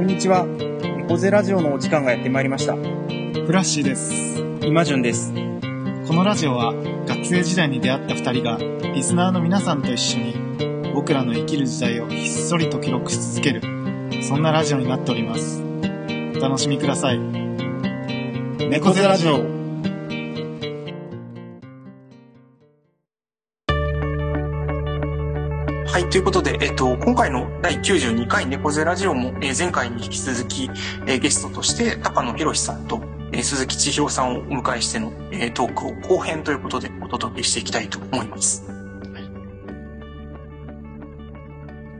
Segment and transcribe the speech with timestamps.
[0.00, 0.46] こんにちは。
[0.46, 2.74] 猫背ラジオのお時間がやってまいりました。
[2.74, 4.14] フラッシーです。
[4.62, 5.30] 今順です。
[6.08, 6.72] このラジオは
[7.06, 8.56] 学生時代に出会った二人が
[8.94, 10.34] リスナーの皆さんと一緒に
[10.94, 13.60] 僕らの生きる時代をひっそりと記録し続ける
[14.22, 15.62] そんなラジオになっております。
[15.62, 17.18] お楽しみください。
[17.18, 19.59] 猫背ラジオ。
[26.00, 30.70] はい、ということで、えっと、今回の第92回猫背ラジオも、えー前回に引き続き、
[31.06, 38.64] えーゲストとして高野博さんと、えー鈴木千尋さんをお迎えしての、えートークを後編ということでお届けしていきたいと思います。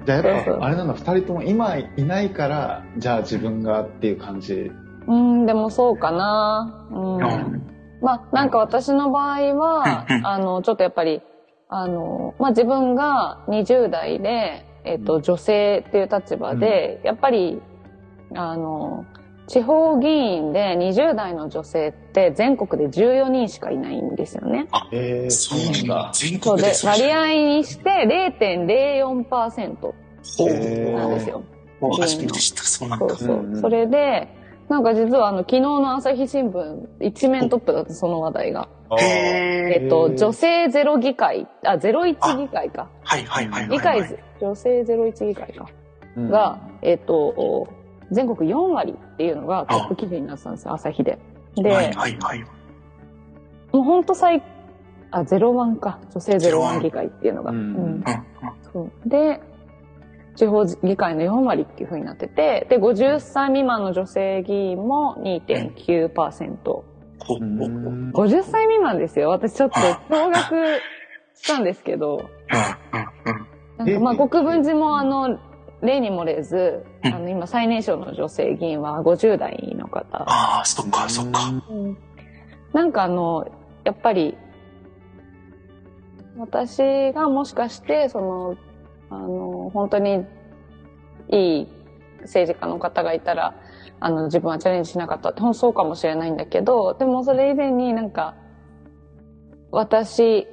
[0.07, 4.73] じゃあやっぱあれなんだ二人とも今いないからじゃあ自分がっていう感じ
[5.09, 6.89] うん、でもそうかな。
[6.91, 7.17] うん。
[7.17, 7.71] うん
[8.01, 11.21] まあ、なんか私の場合はあの、ちょっとやっぱり、
[11.71, 17.63] あの、まあ自分が20代で、えっと、女性っていう立場で、やっぱり、
[18.35, 19.07] あの、
[19.47, 24.69] 地方議員で20代の女性って全国で14人しかいないんですよね。
[24.93, 26.13] えー、そうなんだ。
[26.15, 27.91] 全そうで国で、す割合にして
[28.39, 29.95] 0.04%ほ
[30.49, 31.43] えーなんですよ。
[31.81, 33.09] う初めて知った、そうなんだ。
[33.09, 33.61] そうそう。
[33.61, 34.29] それで、
[34.69, 38.69] なんか実はあの、昨日の朝日新聞、一面トップだった、その話題が。
[38.99, 42.89] えっと、女性ゼロ議会、あ、ゼロ一議会か。
[43.03, 43.79] はいはいはいはいはい。
[43.79, 45.67] 議会ず、女性ゼロ一議会か。
[46.17, 47.69] うんが、えっと、
[48.11, 51.19] 全国4割っていうのがトップ記事になってたんですよ、朝日で。
[51.55, 52.41] で、はいはいはい。
[53.73, 54.43] もうほんと最、
[55.13, 56.01] あ、ゼロワンか。
[56.13, 57.53] 女性ゼロワン01議会っていうのが。
[57.53, 58.05] うん
[58.73, 59.41] そうで、
[60.37, 66.90] 地方議会の4割っていう風になってて、で、50歳未満の女性議員も2.9%。
[67.25, 69.31] ほううんほうほううん50歳未満ですよ。
[69.31, 70.79] 私ちょっと驚愕
[71.35, 72.27] したんですけど、うん
[73.79, 75.39] なんかまあえ国分寺もあの、
[75.81, 80.19] 例に漏れず、うんあの今最年少の女性議員は50代の方。
[80.19, 81.41] ああ、そっかそっか。
[81.71, 81.99] うん
[82.73, 83.51] なんかあの、
[83.85, 84.37] やっぱり、
[86.39, 88.57] 私がもしかして、その、
[89.11, 90.25] あの、本当に
[91.31, 91.69] いい
[92.23, 93.55] 政治家の方がいたら、
[94.01, 95.31] あの、自分はチャレンジしなかった。
[95.31, 98.35] って、ほんとそうかもしれないんだけど、でもそれ以前になんか、
[99.71, 100.49] 私、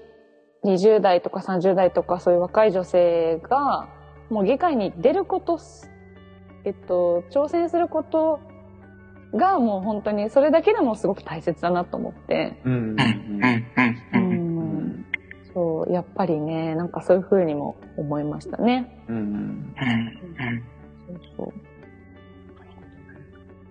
[0.63, 3.89] 20代とか30代とかそういう若い女性が、
[4.29, 5.89] もう議会に出ることす、
[6.65, 8.41] えっと、挑戦すること
[9.33, 12.73] がもう本当にそれだけでもすごく大切だなと思って、うん。
[12.73, 12.89] うん。
[12.93, 13.01] うん
[14.13, 15.05] うんうんうん
[15.53, 19.03] そう、やっぱりね、なんかそういう風にも思いましたね。
[19.07, 19.15] うん。
[19.15, 19.23] うん。
[19.25, 19.33] うん。
[19.33, 19.73] うん。
[21.07, 21.66] そうそう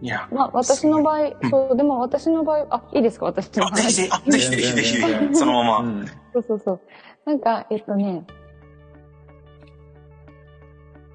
[0.00, 0.28] いや。
[0.32, 4.22] まあ私の場合、うんそう、でも私の場合、あ、いいですか私のあ、ぜひぜ話。
[4.24, 5.78] ひ、あぜひぜひぜひぜひ、そのまま。
[5.78, 6.80] うんそうそうそう。
[7.24, 8.24] なんか、えっとね、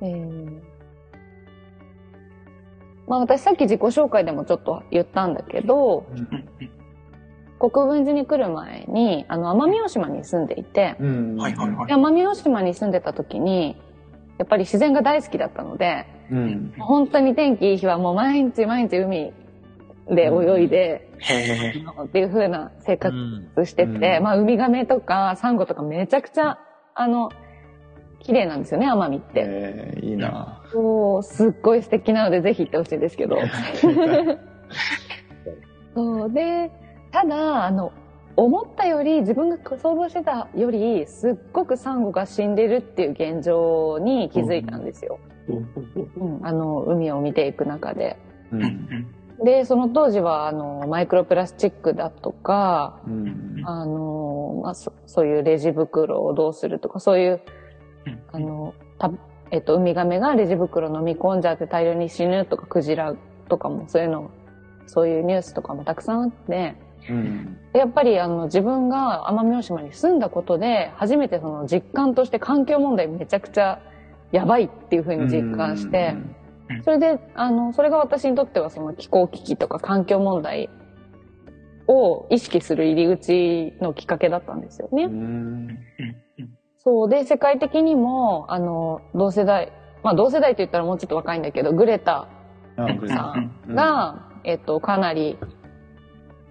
[0.02, 0.60] えー、
[3.08, 6.06] まあ私さっき自己紹介でもちょっと言ったんだけど、
[7.60, 11.88] 国分寺に来る前に、あの、奄美大島に住んでいて、うんはいはいはい。
[11.88, 13.78] で奄美大島に住んでた時に、
[14.40, 19.34] やっぱり自然が大好きだったので、うん本当に天気いい日はもう毎日毎日海
[20.10, 21.86] で泳いで、へえ。
[22.04, 23.16] っていう風な生活
[23.66, 26.58] してて、うんまあウミガメとかサンゴとかめちゃくちゃ、
[26.96, 27.30] あの、
[28.20, 29.44] 綺麗なんですよね、奄美って。
[29.46, 33.38] えーいいなそう、すっごい素敵なのでぜひ行ってほしいんですけど。
[35.96, 36.72] そうで、
[37.12, 37.92] ただ、あの、
[38.38, 45.20] 思ったより、自分が想像してたより、すっごくサンゴが死んでるっていう現状に気づいたんですよ。
[45.48, 48.18] うん、あの、海を見ていく中で。
[49.44, 53.62] で、その当時は、あの、マイクロプラスチックだとか、うん。
[53.66, 57.42] あの、まあ、そそういうレジ袋をどうするとか、そういう、
[58.06, 58.20] うん。
[58.32, 59.12] あの、た、
[59.50, 63.16] えっと、ウミガメがレジ袋飲み込んじゃって大量に死ぬとか、クジラ
[63.50, 64.30] とかもそういうの、
[64.86, 66.76] そういうニュースとかもたくさんあって、
[67.10, 67.58] うん。
[67.74, 73.82] でやっぱりあの自分が奄美大島に住んだことで、初めてその実感として環境問題めちゃくちゃ
[74.32, 76.16] やばいっていうふうに実感して、
[76.84, 80.70] それで、あの、それが私にとってはその気候危機とか環境問題
[81.88, 85.06] を意識する入り口のきっかけだったんですよね。
[85.06, 85.78] うん。
[86.78, 87.10] そう。
[87.10, 89.72] で、世界的にも、あの、同世代、
[90.04, 92.28] まあ同世代と言ったらもうちょっと若いんだけど、グレタ
[92.76, 93.40] さタ。
[93.40, 95.38] んが、えっと、かなり、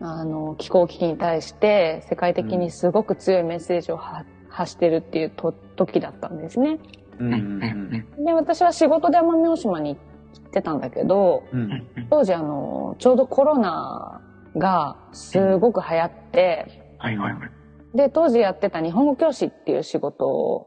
[0.00, 6.79] あの、気候危機に対して世界的にすごく強いメッセージをは発してるっていうと時だったんですね。
[7.21, 10.01] うんううんんで、私は仕事で奄美大島に行
[10.49, 14.21] ってたんだけど、うん当時あの、ちょうどコロナ
[14.57, 16.67] がすごく流行って、
[16.99, 17.97] はいはいはい。
[17.97, 20.67] で、当時やってた日本語教師っていう仕事を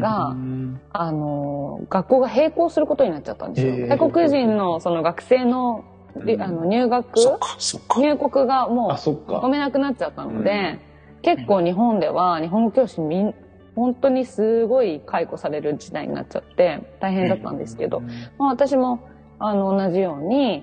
[0.00, 3.74] がうんあの、学校が並行することになっちゃったんですよ。
[3.74, 5.84] へー外国人のその学生の、
[6.16, 7.06] あの入学。
[7.98, 9.48] 入国がもうか止。
[9.48, 10.78] めなくなっちゃったので、
[11.22, 13.34] 結構日本では日本語教師みん、
[13.80, 18.00] 本当にすごい解雇される時代になっちゃって大変だったんですけど、
[18.36, 20.62] まあ、私もあの同じように、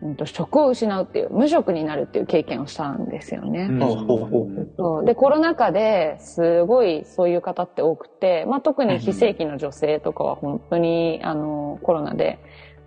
[0.00, 3.68] うん、と職を失うっていう無職になるっていう経験をしたんですよね。
[3.70, 5.04] うん。
[5.04, 12.38] でコロナ禍ですごいそういう方って多くて、まあ、特に非正規の女性とかは本当にあのコロナで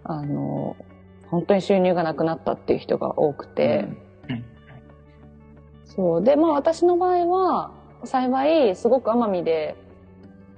[0.03, 0.75] あの
[1.29, 3.87] 本当に収入がなくなったっていう人が多くて、
[4.27, 4.45] うん。
[5.85, 6.23] そう。
[6.23, 7.76] でまあ私の場合は
[8.07, 9.75] 幸いすごく奄美で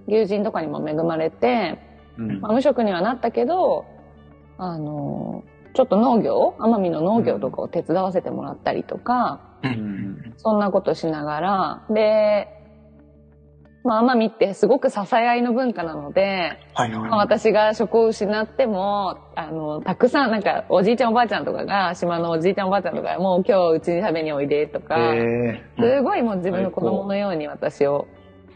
[0.08, 1.80] 友人とかにも恵まれて、
[2.18, 2.42] うん。
[2.42, 3.86] まあ、無職にはなったけど
[4.58, 5.44] あの
[5.74, 10.34] ちょっと農業奄美の農業とかを手伝わせてもらったりとか、うん。
[10.38, 12.48] そんなことしながら、で、
[13.84, 17.10] まあ、奄美ってすごく支え合いの文化なので、はいはい。
[17.10, 28.08] まあ、私が職を失っても、あの、たくさん、なんか、おじいちゃんおばあちゃんとかが、島のおじいちゃんおばあちゃんとか、もう今日うちに食べにおいでとか、えすごいもう自分の子供のように私を、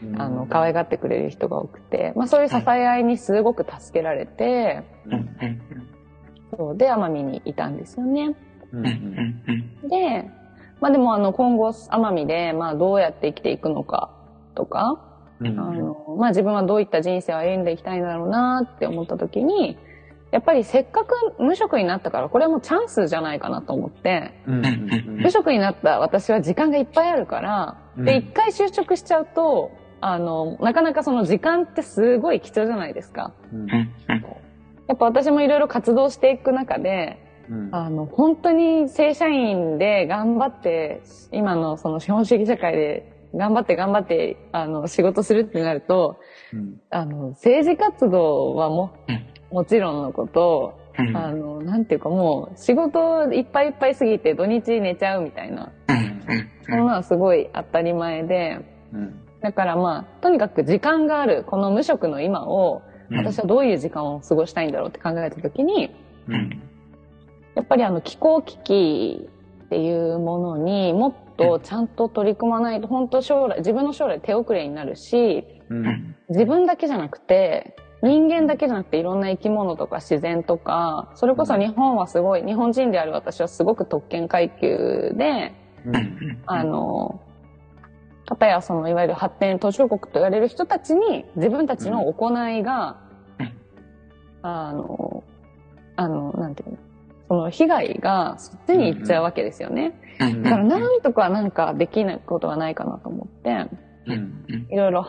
[0.02, 4.82] ーあの、可愛がってくれる人が多くて、まあそういう支え合いにすごく助けられて、
[6.56, 8.36] そうで、奄美にいたんですよね。
[9.88, 10.30] で、
[10.80, 14.10] まあでもあの今後奄美でまあどうやって生きていくのか
[14.54, 19.76] とか、うんあのまあ自分はどういった人生を歩んでいきたいんだろうなって思った時に、
[20.34, 28.04] やっぱりせっかく無職になったからこれはもうチャンスじゃないかなと思って、無職になった私は時間がいっぱいあるから、うん。
[28.04, 29.70] で、一回就職しちゃうと、
[30.00, 33.32] あの、なかなかその時間ってすごい貴重じゃないですか。
[34.88, 37.68] やっぱ私もいろいろ活動していく中で、うん。
[37.72, 41.00] あの、本当に正社員で頑張って、
[41.30, 46.20] 今のその資本主義社会で頑張って頑張って、あの、仕事するってなると、
[46.52, 46.80] うん。
[46.90, 49.26] あの、政治活動はも、うん。
[49.50, 51.16] もちろんのこと、うん。
[51.16, 56.22] あの、なんていうかもう、仕事いっぱいいっぱいすぎて土日寝ちゃうみたいな、うん。
[56.64, 58.60] そんなのすごい当たり前で、
[58.92, 59.20] うん。
[59.40, 65.94] だからまあ、とにかく時間がある、この無職の今を、私はどういう時間を過ごしたいんだろうって考えたときに、
[66.28, 66.62] うん。
[67.54, 69.28] やっぱりあの気候危機
[69.64, 76.16] っていうものにもっとちゃんと取り組まないと本当将来自分の将来手遅れになるしうん。
[76.28, 85.54] 自分だけじゃなくて人間だけじゃなくていろんな生き物とか自然とかそれこそ日本はすごい日本人である私はすごく特権階級で
[85.86, 86.38] うん。
[86.46, 87.20] あの
[88.26, 92.96] 片やそのいわゆる発展途上国と言われる人たちに自分たちの行いが、
[93.38, 93.52] うん。
[94.42, 95.24] あの、
[95.96, 96.78] あの、なんていうの、
[97.28, 99.94] その被害がそっちに行っちゃうわけですよね。
[100.20, 103.68] うんだからなんとかなんかできないことはないかなと思って、
[104.70, 105.06] いろいろ、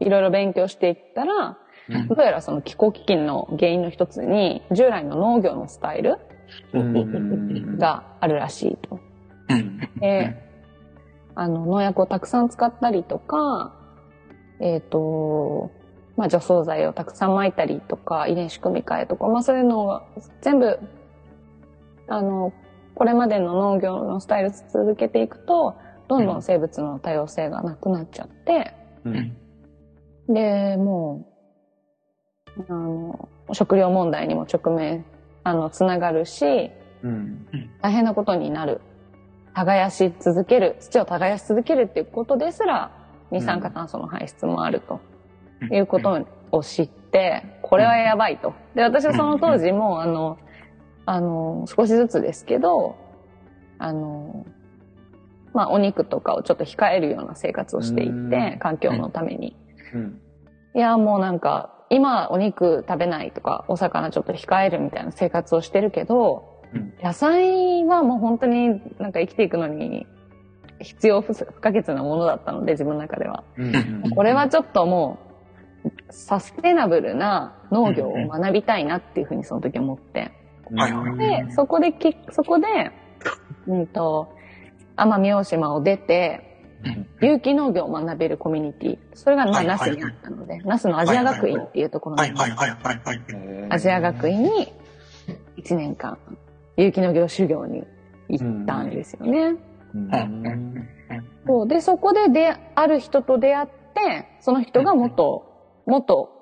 [0.00, 1.58] いろいろ勉強していったら、
[1.88, 2.08] うん。
[2.08, 6.18] どうやらその気候危機の原因の一つに、従来の農業のスタイル
[6.72, 7.78] うん。
[7.78, 8.98] があるらしいと。
[11.34, 13.74] あの、農薬をたくさん使ったりとか、
[14.60, 15.70] えっ、と、
[16.16, 20.02] まあ、除草剤をたくさん撒いたりとか、遺伝子組み換えとか、まあ、そういうのを
[20.42, 20.78] 全部、
[22.10, 22.52] あの、
[22.94, 25.76] これまでの農業のスタイル続けていくと、
[26.08, 28.74] どんどん生物の多様性がなくなっちゃって、
[29.04, 29.36] うん
[30.28, 31.26] で、も
[32.56, 35.04] う、あの、食料問題にも直面、
[35.42, 36.70] あの、つながるし、
[37.02, 37.46] うん
[37.80, 38.80] 大変なことになる。
[39.54, 42.92] 耕し続ける、土を耕し続けるっていうことですら、
[43.30, 45.00] 二酸化炭素の排出もあると
[45.72, 48.54] いうことを知って、これはやばいと。
[48.74, 50.38] で、私はその当時も、あの、
[51.10, 52.94] あの、少しずつですけど、
[53.78, 54.46] あの、
[55.52, 59.56] まあ、お肉とかをちょっと控えるような生活をしていうんって、環境のために。
[59.92, 60.20] うん
[60.72, 70.06] いや、もうなんか、今お肉食べないとか、お魚ちょっと控えるみたいな生活をしてるけど、うん野菜はもう本当になんか生きていくのに
[70.78, 73.42] 必要不不可欠なものだったので、自分の中では。
[73.56, 75.18] うんこれはちょっとも
[75.84, 80.38] う、サステナブルな農業を学びたいなっていうふうにその時思って。
[80.72, 81.46] はいはい。
[81.46, 82.66] で、そこでき、そこで、
[83.66, 84.34] うんと、
[84.96, 86.46] 奄美大島を出て、
[87.20, 88.98] 有機農業を学べるコミュニティ。
[89.14, 89.78] それがまあはいはい。
[89.78, 93.20] ナスにあったので、ナスのアジア学院っていうところにはいはいはいはいはい。
[93.70, 94.72] アジア学院に
[95.58, 96.18] 1年間、
[96.76, 97.84] 有機農業修行に
[98.28, 99.56] 行ったんですよね。
[99.94, 100.88] うん。
[101.46, 105.44] そうで、そこで出、ある人と出会って、その人が元、
[105.86, 106.39] 元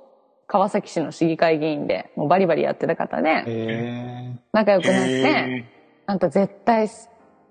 [0.48, 5.64] 川崎市の市議会議員で、もうバリバリやってた方で、へ仲良くなって、え
[6.06, 6.88] あんた絶対、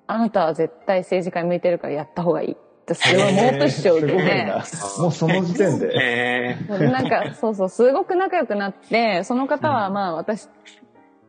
[0.08, 2.56] あなたは絶対政治家に向いてるからやった方がいいっ
[2.88, 4.52] てすごい猛プッシュを受けて。
[5.00, 6.58] もうその時点で。
[6.68, 10.50] なんか、そうそう、すごく仲良くなって、その方はまあ私、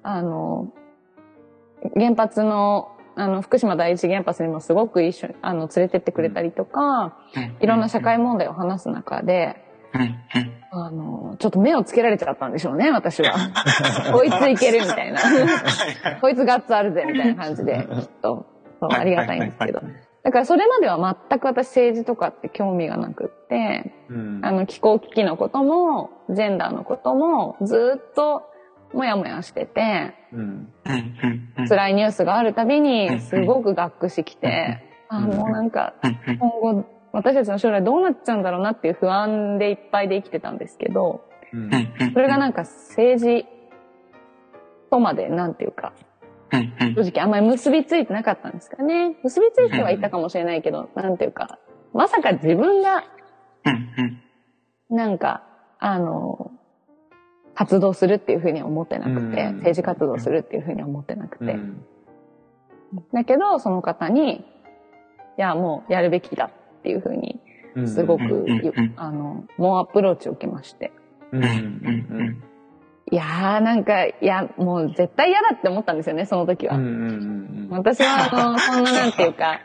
[0.02, 0.72] あの、
[1.94, 7.18] 原発の、あの、福島第一原発にもすごく一緒に、あの、連れてってくれたりとか、
[7.60, 9.67] いろんな社会問題を話す中で、
[10.70, 13.34] あの、ちょっと目をつけられちゃったんでしょうね、私は。
[14.12, 15.20] こいついけるみたいな。
[16.20, 18.46] こいつガッツあるぜ、みたいな感じで、きっと。
[18.80, 19.80] そう、ありがたいんですけど。
[20.22, 24.40] だからそれまでは全く私政治とかって興味がなくって、うん。
[24.42, 28.42] あの、気候危機のことも、ジェンダーのことも、ずっと、
[28.92, 30.72] もやもやしてて、うん。
[31.68, 32.82] 辛いニュースがあるたびうん。
[32.82, 35.94] に、すごく学区してきて、あ、もうなんか、
[36.38, 41.70] 今後、私たちの将来どうなっちゃうんだろうなっていう不安でいっぱいで生きてたんですけど、うん。
[42.12, 43.46] それがなんか政治
[44.90, 45.92] とまで、なんていうか、
[46.50, 49.16] 正直あんまり結びついてなかったんですかね。
[49.22, 51.58] 結びついてはいたかもしれないけど、なんていうか、
[51.92, 53.04] まさか自分が
[54.90, 55.42] なんか、
[55.78, 56.50] あの、
[57.54, 59.30] 活動するっていうふうには思ってなくて、うん。
[59.56, 61.44] 政治活動するっていうふうには思ってなくて。
[61.44, 61.84] うん。
[63.12, 64.44] だけど、その方に、い
[65.36, 66.46] や、もうやるべきだ。
[66.46, 66.50] っ
[66.88, 67.38] ていうふうに、
[67.74, 67.88] うん。
[67.88, 68.32] すごく、うん。
[68.32, 70.90] うんうんあの、もうアプローチを受けまして。
[71.32, 71.44] うん。
[71.44, 71.50] うん。
[71.50, 72.16] うん。
[72.18, 72.42] うん
[73.10, 76.76] いやー、なんか、いや、もう絶対嫌だって思ったんですよね、その時は。
[76.76, 76.82] うん。
[76.82, 76.90] うん。
[76.90, 76.94] う
[77.66, 77.68] ん。
[77.70, 79.60] 私は、あの、そんななんていうか、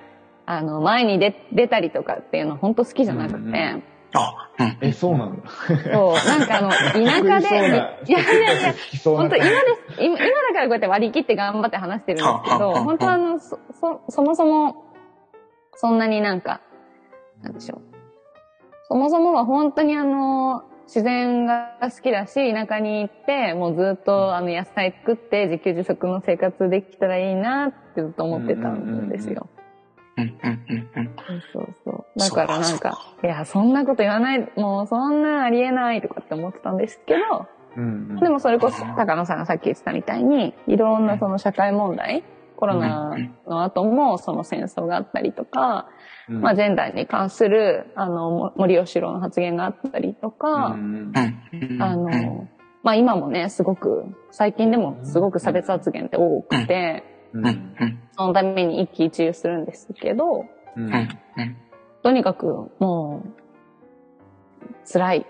[0.46, 3.46] あの、前に出出たりとかっていうの本当好きじゃなくて、うん。
[3.46, 3.84] うん。
[4.14, 4.78] あ、うん。
[4.82, 5.50] え、そうなんだ。
[5.94, 7.48] そう、なんかあの、田舎で、
[8.08, 9.56] いやいやいや、本当今で
[9.98, 14.86] す、今今だからこうやって割り切って頑張って話してるんですけど、本当はあの、そ、そ、そもそも、
[15.76, 16.62] そんなになんか、
[17.44, 17.82] なんでしょう。
[18.88, 29.48] そもそもは本当にあの、自然が好きだし、田舎に行って、もうずっとあの野菜作って自給自足の生活できたらいいなってずっと思ってたんですよ。
[30.18, 30.32] うんうん
[30.70, 32.20] うんうんそうそう。
[32.20, 42.24] だからなんか、いや、そんなこと言わない、もうそんなありえないとかって思ってたんですけど、うんでもそれこそ高野さんがさっき言ってたみたいに、いろんなその社会問題、
[42.56, 43.16] コロナ
[43.48, 45.88] の後もその戦争があったりとか、
[46.30, 46.42] うん。
[46.42, 52.48] まあジェンダーに関する、あの、も森喜朗の発言があったりとか、あの、
[52.84, 57.04] まあ今もね、すごく、最近でもすごく差別発言って多くて、
[58.18, 60.46] そのために一喜一憂するんですけど、
[62.04, 63.44] とにかくもう、
[64.92, 65.26] 辛い、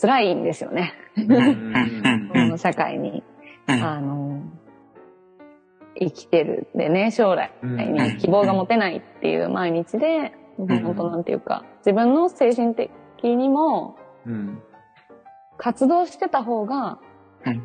[0.00, 0.94] 辛いんですよね。
[1.16, 3.22] この社会に。
[3.68, 3.82] うん。
[3.82, 4.40] あの、
[5.98, 7.52] 生きてるでね、将来。
[7.62, 10.82] に希望が持てないっていう毎日で、ん。
[10.82, 12.90] 本当なんていうか、自分の精神的
[13.22, 14.62] にもうん。
[15.58, 16.98] 活動してた方が、
[17.46, 17.62] うん。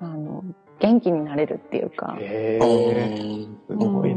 [0.00, 0.44] あの、
[0.80, 3.56] 元気になれるっていうか、へー。
[3.68, 4.16] すごい。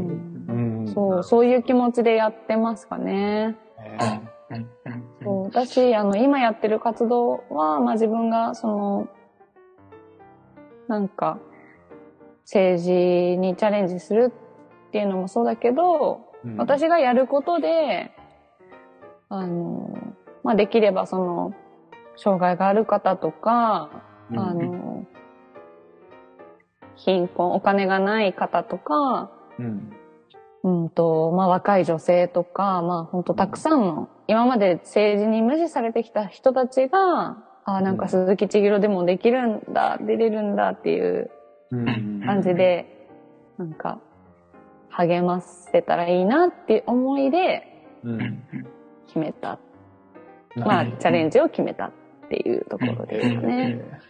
[0.94, 3.56] そう、そういう気持ちでやってますかね。
[5.22, 5.44] そう。
[5.44, 9.08] 私、あの、今やってる活動は、まあ自分が、その、
[10.88, 11.38] なんか、
[12.44, 12.92] 政治
[13.38, 14.32] にチャレンジする
[14.88, 16.56] っていうのもそうだけど、うん。
[16.56, 18.12] 私がやることで、
[19.28, 21.54] あの、まあできればその、
[22.16, 23.90] 障害がある方とか、
[24.30, 24.38] うん。
[24.38, 25.06] あの、
[26.96, 29.92] 貧困、お金がない方とか、うん。
[30.62, 43.08] うんと、まあ若い女性とか、まあ本当たくさんの、今まで政治に無視されてきた人たちが、あなんか鈴木千尋でもできるんだ、出れるんだっていううん感じで、
[43.58, 44.00] なんか、
[44.90, 48.44] 励ませたらいいなっていう思いでうん
[49.06, 49.58] 決めた。
[50.56, 51.92] まあ、チャレンジを決めたっ
[52.28, 54.00] ていうところですかね。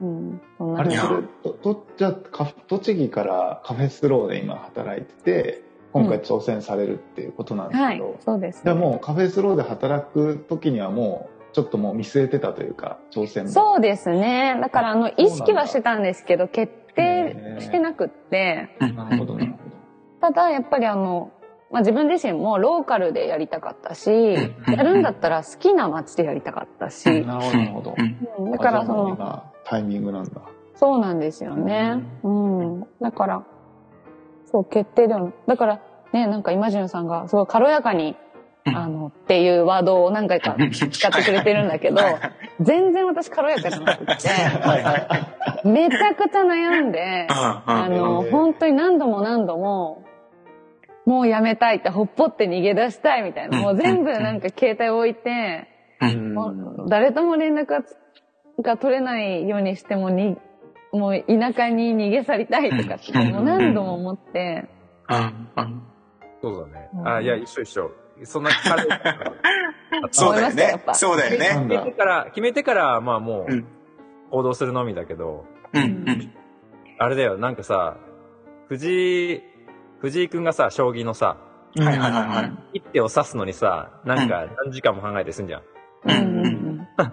[0.00, 0.40] うん。
[0.58, 13.50] そんなあれ、にそれ、と、と、じゃあカ栃木からカフェスローで今働いてて、今回挑戦されるっていうことなんですはいけど、、そうです、じゃあもうカフェスローで働く時にはもう、ちょっともう見据えてたというか、挑戦も。
[13.50, 14.58] そうですね。
[14.60, 19.58] だから、あの、意識はしてたんですけど、決定してなくって、なるほど、なるほ
[20.20, 21.30] ただ、やっぱりあの、
[21.70, 24.74] まあ、自分自身もローカルでやりたかったし、うん。
[24.74, 27.26] やるんだったら好きな街でやりたかったし、ど。
[27.26, 27.94] なるほど、
[28.50, 30.40] だからその、今タイミングなんだ。
[30.74, 32.02] そうなんですよね。
[32.22, 32.86] うん。
[33.00, 33.44] だから、
[34.44, 35.80] そう、決定では、だから、
[36.12, 38.25] ね、なんかイマジンさんがすごい軽やかに、うん
[38.74, 42.02] あの、っていうワードを何回か使ってくれてるんだけど、
[42.60, 44.14] 全然私軽やかじゃなくて、
[45.68, 48.30] めちゃくちゃ悩んで、あの、えー。
[48.30, 50.04] 本当に何度も何度も、
[51.04, 53.60] もうやめたいって、ほっぽって逃げ出したいみたいな。
[53.60, 55.68] もう全部なんか携帯置いて、
[56.88, 57.84] 誰とも連絡
[58.62, 60.36] が取れないようにしてもに、
[60.92, 64.68] もう田舎に逃げ去りたいとかって、もう何度も思って、
[66.42, 66.88] そうだね。
[66.94, 67.08] うん。
[67.08, 67.90] あ、いや、一緒一緒。
[68.24, 68.84] そんな感じ。
[70.10, 71.46] そうだよねそうだよね。
[71.48, 71.92] 決めて。
[71.92, 73.66] から、決めてから、まあもううん、
[74.30, 76.32] 行動するのみだけど、うんうん。
[76.98, 77.96] あれだよ、なんかさ、
[78.68, 79.42] 藤井、
[80.00, 81.38] 藤井くんがさ、将棋のさ、
[81.76, 82.78] はいはいはいはい。
[82.78, 85.62] 一手を指すのにさ、なんか何時間も考えてすんじゃん。
[86.04, 86.88] うんうん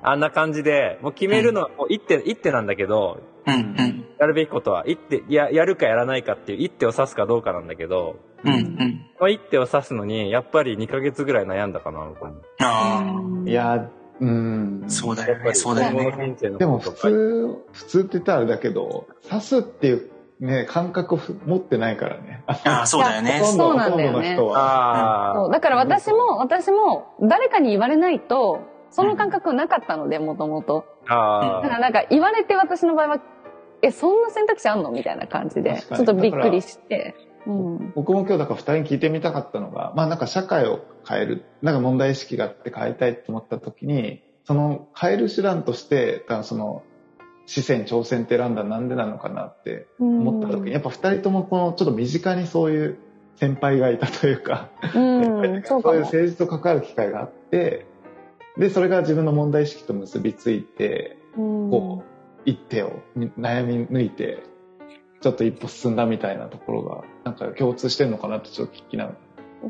[0.00, 4.04] あんな感じで、もう決めるのは、もう一手、一手なんだけど、うんうん。
[4.18, 9.06] やるべきことは、一手、や、やるかやらないかっていう一手を指すかどうかなんだけど、うんうん。
[9.18, 13.02] この一手を指すのに、やっぱり2ヶ月ぐらい悩んだかな、僕もあ
[13.44, 13.88] いや、
[14.20, 14.90] うんあ、。
[14.90, 15.34] そうだよね。
[15.34, 16.36] やっぱり、そうだよね。
[16.58, 22.44] でも普通、普通って言ったらあれだけど、刺すっていうね、感覚を持ってないからね。
[22.46, 24.36] ああ、そうだよね そうほなんだよね。
[24.54, 30.84] あそうだから私も、私も、誰かに言われないと、その感覚なかったので、もともと。
[31.08, 33.20] あ、ああ、だからなんか言われて私の場合は、
[33.82, 34.90] え、そんな選択肢あんの？
[34.90, 37.14] みたいな感じで、ちょっとびっくりして。
[37.46, 37.92] うん。
[37.94, 46.82] 僕も今日だから二人に聞いてみたかったのが、まあなんか社会を変える、なんか問題意識があって変えたいって思った時に、その変える手段として、その、
[47.46, 52.98] 視線、挑戦って選んだらなんでなのかなって思った時に、やっぱ二人ともこのちょっと身近にそういう
[53.36, 54.92] 先輩がいたというか、うん、
[55.64, 56.00] そういうも。
[56.00, 57.86] 政治と関わる機会があって、
[58.58, 62.07] で、それが自分の問題意識と結びついて、うんこう、
[62.48, 63.02] 一手を
[63.38, 64.42] 悩み抜いて、
[65.20, 69.12] ちょっと一歩進んだみたいなところが、なんか共通してるのかなってちょっと聞きなが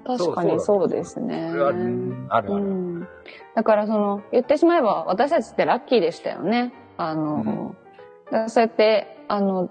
[0.07, 0.17] ら。
[0.17, 1.49] 確かにそうですね。
[1.49, 2.53] あるある。
[2.53, 3.09] うん。
[3.57, 6.73] だからその、言ってしまえば私たちってラッキーでしたよね。
[6.99, 7.75] あの、
[8.27, 9.71] だからそうやって、あの、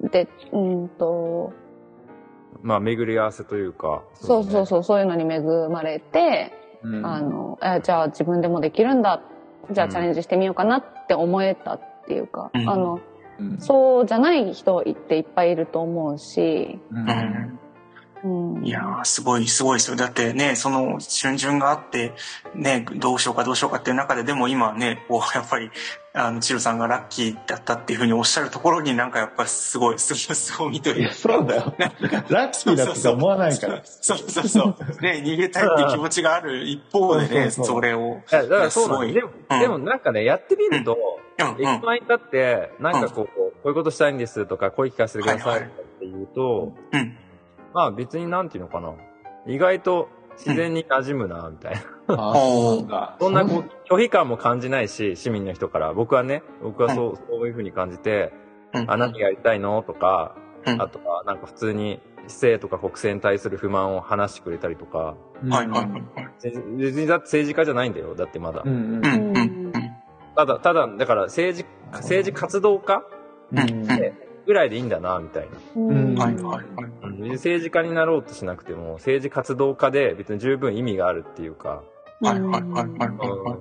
[0.00, 1.52] で、うんと、
[2.62, 4.02] まあ、巡り合わせというか。
[4.14, 6.52] そうそううそう、そういうのに恵まれて、
[6.82, 9.22] うんあの、えじゃあ自分でもできるんだ。
[9.70, 12.68] じゃあチャレンジしてみようかなって思えたっていうか、うん。
[12.68, 13.00] あの、
[13.38, 13.60] うん。
[13.60, 17.58] そうじゃない人っていっぱいいると思うし、うん
[18.62, 19.96] いやー、すごい、すごいですよ。
[19.96, 22.12] だってね、その、春巡があって、
[22.54, 25.70] ね、どうしようかどうしようかっていう中で、でも今ね、こう、 やっぱり、
[26.12, 31.14] あの、チルさんがラッキーだったっていうふうにおっしゃるところになんかやっぱすごい、すごい、すごいというか。
[31.14, 31.74] そうだよ。
[32.28, 33.80] ラッキーだとか思わないから。
[33.84, 35.02] そうそうそう。
[35.02, 38.20] ね、逃げたいっていう気持ちがある一方でね、それを。
[38.30, 39.12] だからそうなん。
[39.14, 40.98] でも、でもなんかね、やってみると。
[41.58, 45.70] 駅前に立って、なんかこう、こういうことしたいんですとか、声聞かせてくださいって
[46.02, 47.16] 言うと、うん。
[47.72, 48.92] まあ別になんていうのかな。
[49.46, 51.80] 意外と自然に馴染むな、 みたいな。
[52.08, 52.34] あ
[53.20, 55.92] そんなこう、拒否感も感じないし、市民の人から。
[55.92, 58.32] 僕はね、僕はそう、そういうふうに感じて、
[58.74, 58.90] うん。
[58.90, 59.82] あ、何やりたいの？
[59.82, 60.34] とか、
[60.66, 60.80] うん。
[60.80, 65.52] あとはなんか普通に、市政とか国政に対する不満を話してくれたりとか、うん。
[65.52, 66.02] はいはいはいはい。
[66.42, 68.14] 別にだって政治家じゃないんだよ。
[68.14, 68.64] だってまだ。
[70.36, 73.02] ただ、ただ、だから政治、政治活動家
[73.52, 73.86] うん
[74.50, 75.50] ぐらいでいいんだな、みたいな。
[75.76, 76.64] うんはいはいはい。
[77.04, 81.84] うん政治家になろうとしなくても、政治活動家で別に十分意味があるっていうか。
[82.20, 83.58] はいはいはいはい。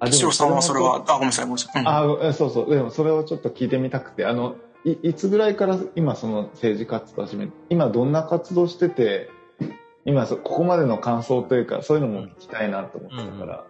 [0.00, 1.82] あでもさんはそれは、あ、ごめんなさい、ごめんなさい。
[1.82, 2.74] うんあえそうそう。
[2.74, 9.30] でもそれをちょっと聞いてみたくて、あの、いいつぐらいから今その政治活動を始め、今どんな活動してて、
[10.04, 13.64] 今そここまでの感想というか、そういうのも聞きたいなと思ってたから。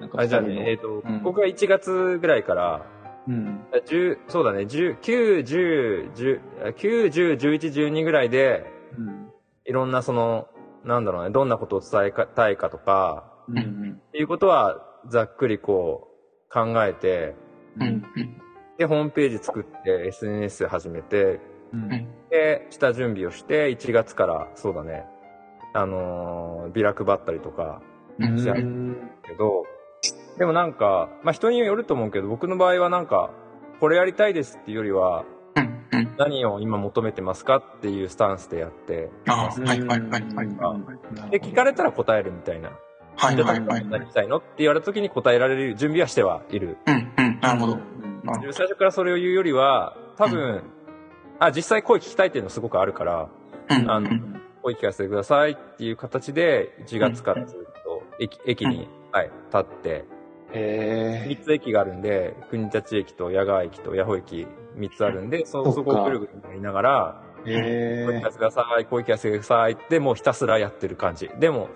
[0.00, 2.86] なんかあじゃあね、えっ、と、うん僕は1月ぐらいから、
[3.28, 3.60] うん。
[3.86, 6.40] 10、そうだね、10、9、10、10、
[6.74, 8.64] 9、10、11、12ぐらいで、
[8.98, 9.30] うん。
[9.64, 10.48] いろんなその、
[10.84, 14.00] なんだろうね、どんなことを伝えたいかとか、うん。
[14.08, 17.34] っていうことは、ざっくりこう、考えて、
[17.76, 18.02] うんうん
[18.78, 21.40] で、ホームページ作って、SNS 始めて、
[21.72, 21.88] うん。
[22.30, 25.06] で、下準備をして、1月から、そうだね、
[25.72, 27.80] あのービラ配ったりとか、
[28.18, 28.62] うんじゃあけ
[29.38, 29.64] ど、
[30.38, 33.30] でもなんか、まあ人によると思うけど、僕の場合はなんか、
[33.80, 35.24] これやりたいですっていうよりは、
[35.56, 36.14] うんうん。
[36.18, 41.30] 何を今求めてますかっていうスタンスでやって、あはいはいはいはいはい。
[41.30, 42.70] で、聞かれたら答えるみたいな。
[43.16, 43.86] はいはいはい。
[43.86, 46.76] 何したいのって言われた時に答えられる準備はしてはいる。
[46.86, 47.40] うんうん。
[47.40, 47.78] なるほど。
[48.52, 50.64] 最初からそれを言うよりは、多分、
[51.38, 53.28] あ、実際声聞きたいっていうのすごくあるから、
[53.70, 54.10] うんあの、
[54.62, 60.04] 声聞かせてくださいっていう形で、1月からずっと駅駅に、はい、立って、
[60.56, 68.04] へ3つ駅があるんで、国立駅と矢川駅と八穂駅3つあるんで、そ、そこをぐるぐる回りながら、え。
[68.04, 71.30] へ声聞かせてください、声聞かせてくださいってもうひたすらやってる感じ。
[71.38, 71.68] でも、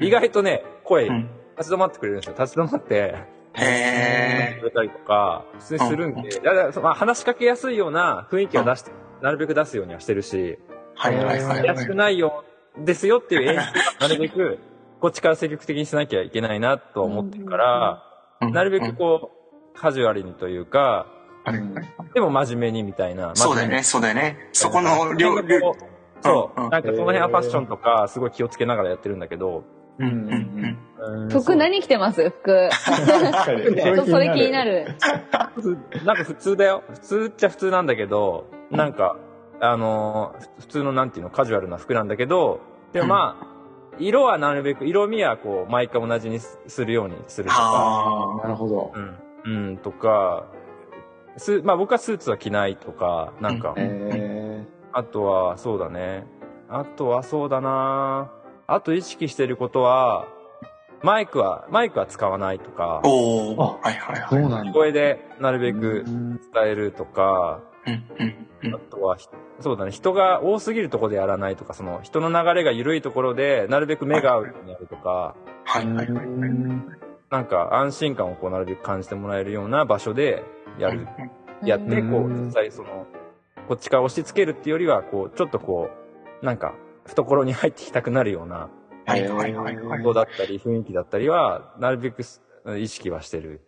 [0.00, 1.30] 意外とね、声、うん。
[1.58, 2.36] 立ち止まってくれるんですよ。
[2.38, 3.14] 立ち止まって、
[3.54, 8.90] へくれたりとか、普通にするんで、だからまあ話しかけやすいような雰囲気は出して、
[9.20, 10.58] なるべく出すようにはしてるし、
[10.94, 12.44] はいはいはい怪しくないよ、
[12.78, 14.58] ですよっていう演出はなるべく、
[15.00, 18.11] こっちから積極的にしなきゃいけないなとは思ってるから、うん
[18.50, 19.30] なるべくこ
[19.74, 21.06] う、カジュアルにというか、
[22.14, 23.32] でも真面目にみたいな。
[23.34, 24.48] そうだよね、そうだよね。
[24.52, 25.36] そこの両、
[26.22, 26.60] そう。
[26.62, 29.64] うんなんかその辺はファッションとか、すごい気をつけながらやってるんだけど。
[29.98, 32.30] うんうんうん服何着てます？
[32.30, 32.70] 服。
[32.70, 33.76] 確かに。
[33.76, 34.96] ちょっとそれ気になる。
[36.04, 36.84] なんか普通だよ。
[36.92, 39.16] 普通っちゃ普通なんだけど、なんか、
[39.60, 42.60] あのー、普通のなんていうの、カジュアルな服なんだけど、
[42.92, 43.46] でもまあ、
[43.98, 48.92] 色はなるべく、色味はこう、毎回同じにすするようにするとか、あなるほど。
[49.44, 50.46] うん、うん、とか、
[51.36, 56.26] す、まあ僕はスーツは着ないとか、なんか、えあとは、そうだね。
[56.68, 58.30] あとはそうだな。
[58.66, 60.26] あと意識してることは、
[61.02, 63.00] マイクは、マイクは使わないとか。
[63.04, 63.62] あ。、おお。
[63.82, 64.16] あはいはい。
[64.16, 64.72] ー、はい。
[64.72, 66.40] 声でなるべうくん。
[66.52, 68.80] 伝えるとか、あん。
[68.90, 69.28] とはひ、
[69.60, 76.26] そうだね、人が多すぎるところでやらないとか、その人の流れが緩いところで、なるべく目が合うようにやるとか、はいはいはい。
[77.30, 80.44] なんか安心感をこうなるべく感じてもらえるような場所で
[80.78, 81.06] やる。
[81.64, 83.06] やって、うんこう、うん実際その、
[83.68, 85.90] こっちから押し付けるっていうよりは、こう、ちょっとこ
[86.42, 88.68] う、なんか、懐に入ってきたくなるような
[89.06, 92.42] はいはいはいはだったり、雰囲気だったりは、なるべくす
[92.78, 93.60] 意識はしてる。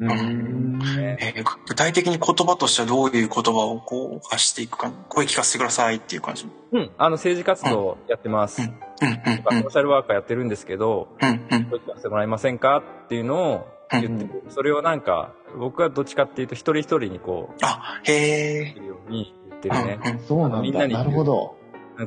[0.00, 0.78] うん。
[0.78, 6.46] ねえー具体的に言葉としてはどういう言葉をこう発していくか、声聞かせてくださいっていう感じ。
[6.72, 8.62] うん、あの、政治活動やってます。
[8.62, 8.68] うん。
[8.68, 11.28] ソーシャルワーカーやってるんですけど、うん。
[11.50, 11.64] うん。
[11.66, 14.42] 声聞かせてもらえませんかっていうのを言ってくる。
[14.50, 20.00] それをなんか、僕はどっちかっていうと、一人一人にこあ、へう、えるように言ってうんるね。
[20.04, 20.26] うん。
[20.26, 20.60] そうなんだ。
[20.60, 21.56] みんなになるほど。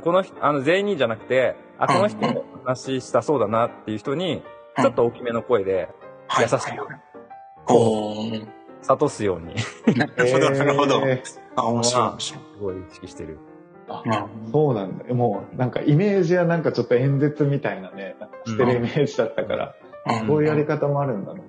[0.04, 4.44] この人、あの、全員にじゃなくて、あ、この人話したそうだなっていう人に、
[4.80, 5.90] ちょっと大きめの声で、
[6.28, 6.48] はい。
[6.50, 6.80] 優しくはい。
[6.80, 7.02] はい
[7.66, 11.02] 諭すように、す なるほど、なるほど。
[11.08, 11.22] え
[11.56, 12.44] あ、面白い面白い。
[12.60, 13.38] ごい意識してる。
[13.88, 15.14] ーあうんそうなんだ。
[15.14, 21.42] もう、なんかイメージはなんかちょっと演説みたいなね、してるイメージだったから、うんこういうやり方もあるんだね。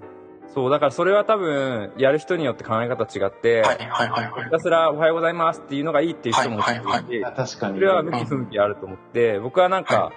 [0.55, 4.51] そう、だからそれは多分、やる人によって考え方違って、はいはいはいはいひ。
[4.51, 7.77] たすらおはようございますっていうのがいいっていう人もいるし、はいはいあ確かに。
[7.77, 10.13] それは向き不向きあると思って、僕はなんか、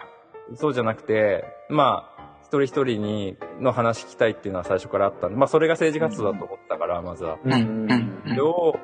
[0.55, 2.14] そうじゃなくて、まあ、
[2.45, 7.39] 一人一人にの話聞きたいっていうのは最初からあったんで、まあそれが政治活動だと思ったから、まずは。
[7.43, 8.21] うん。
[8.27, 8.77] それを、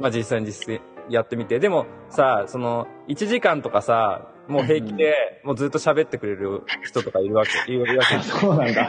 [0.00, 1.58] まあ実際に実践やってみて。
[1.58, 8.14] でもさ、その、1時間とかさ、もう平気で、もうずっと喋ってくれる人とかいるわけ、いるわけ。
[8.14, 8.88] あ そうなんだ。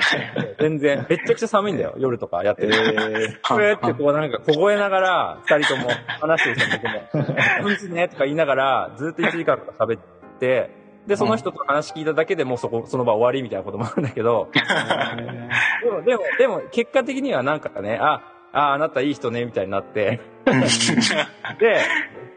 [0.60, 2.73] 全然、めっちゃくちゃ寒いんだよ、夜とかやってえる。
[2.76, 3.39] ー。
[3.47, 5.89] これってこうなんか凍えながら、二人とも
[6.21, 10.02] 話してる人も、うんちねとか言いながら、ずっと1時間とか喋っ
[10.39, 14.49] て、で、その人と話聞いただけでもうそこ、その場終わりみたいなこともあるんだけど、
[15.83, 18.21] でも、でも、でも、結果的にはなんかね、あ、
[18.53, 20.21] あ、あなたいい人ね、みたいになって、
[21.59, 21.81] で、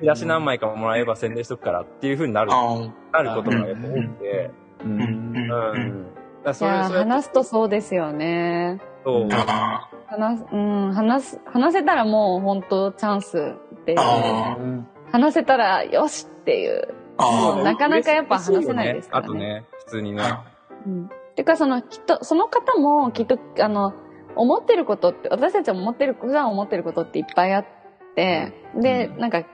[0.01, 4.51] チラシ何枚かもらえば宣伝しとくからっていう風になる、あなることがやっぱ多くて、
[4.85, 5.01] うん。
[5.01, 5.37] うん。
[5.37, 8.81] ういやーそれそれ話すとそうですよね。
[9.05, 9.29] そう。
[9.33, 13.99] あ話す、うん、話す、話せたらもう本当チャンスっていう。
[13.99, 14.57] あ
[15.13, 16.95] 話せたらよしっていう。
[17.19, 19.27] あなかなかやっぱ話せないですからね。
[19.27, 20.23] あとね、普通にね。
[20.87, 21.11] うん。
[21.35, 23.95] てかその人、その方もきっと、あの、
[24.35, 27.67] 思ってることって、私たち思ってる、普段思ってることっていっぱいあっ
[28.15, 29.19] て、で、うん。
[29.19, 29.45] なんか、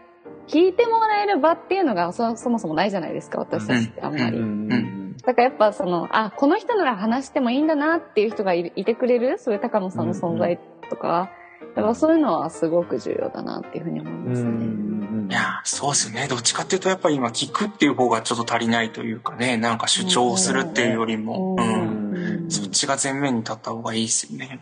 [0.49, 4.39] 聞いてもらえる場っていうのがそそもそもないじゃないですか、私たちってあんまり。
[4.39, 10.59] うんだからやっぱその、あ、この人なら話してもいいんだなっていう人がいてくれる、そういう高野さんの存在
[10.91, 11.31] とか、
[11.77, 15.02] やっぱそういうのはすごく重要だなっていうふうに思いますね。
[15.33, 16.29] うんいや、そうですよね。
[16.29, 22.51] どっちかっていうと、やっぱり今、聞くっていう方がちょっと足りないというかね、なんか主張するっていうよりも、ううんん。
[22.51, 24.61] そっちが前面に立った方がいいですよね。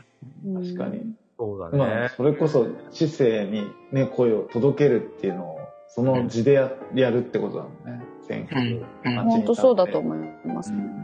[0.54, 1.14] 確かに。
[1.36, 2.10] そうだまあ、ね。
[2.16, 8.04] それこそ知性にね、声を届けるっていうのを、その字でややるってことだもんね。
[8.28, 8.60] 選挙。
[8.60, 9.12] うん。
[9.12, 9.24] うん。
[9.24, 10.72] 本当そうだと思います。
[10.72, 11.00] うん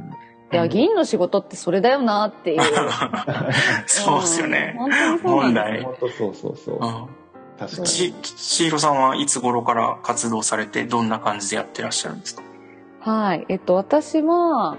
[0.52, 2.62] いや、議員の仕事ってそれだよなっていう。
[3.86, 4.76] そうですよね。
[4.78, 7.25] うん本当にそうなんです問題本当そうそうそう。
[7.60, 7.66] うん。
[7.66, 7.86] 確かに。
[7.88, 12.42] ち、ちひろさんはいつ頃から活動されて、どんな感じでやってらっしゃるんですか？
[13.00, 13.44] はい。
[13.48, 14.76] えっと、私は、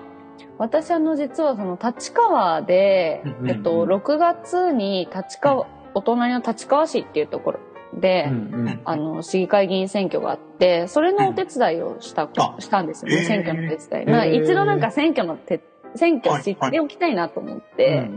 [0.58, 7.60] 私あの、実はその、立川でうんうんう、んえっと、6月に立川、お隣の立川市っていうところ
[7.94, 8.38] で、うんう
[8.72, 14.06] んあの、市議会議員選挙があって、それのお手伝いをした、あしたんですよね、選挙の手伝い。
[14.08, 15.62] まあ、一度なんか選挙の手、
[15.96, 18.10] 選挙知っておきたいなと思って。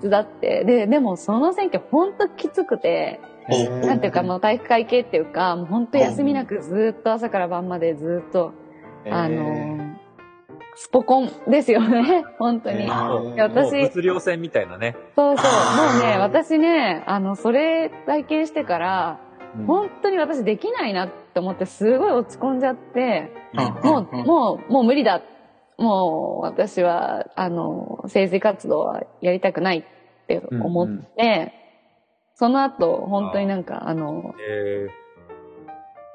[0.00, 8.52] 手伝って、で、でもその選挙ほんときつくて、おなんていうか、もう体育会系っていうか、もう本当休みなくずっと朝から晩までずっと、
[9.08, 9.94] あのー、
[10.74, 12.88] スポコンですよね、 本当に。
[13.38, 14.96] 私物量戦みたいなね。
[15.14, 15.94] そうそう。
[15.94, 19.20] もうね、私ね、あの、それ体験してから、
[19.56, 19.66] うん。
[19.66, 23.90] 本当に私できないなって思って、すごい落ち込んじゃって、うん。
[23.90, 25.22] もう、もう、もう無理だ。
[25.78, 29.84] もう、私は、あの、政治活動はやりたくないっ
[30.26, 31.65] て思って、
[32.36, 34.88] その後、本当になんか、あの、え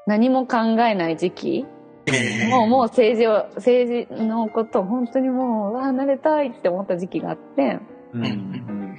[0.06, 1.66] 何も考えない時期？
[2.06, 7.80] ええもう、もう政治を、政治のことを本当にもう、うわ離れたいって思った時期があって、
[8.14, 8.24] うん。
[8.24, 8.96] うん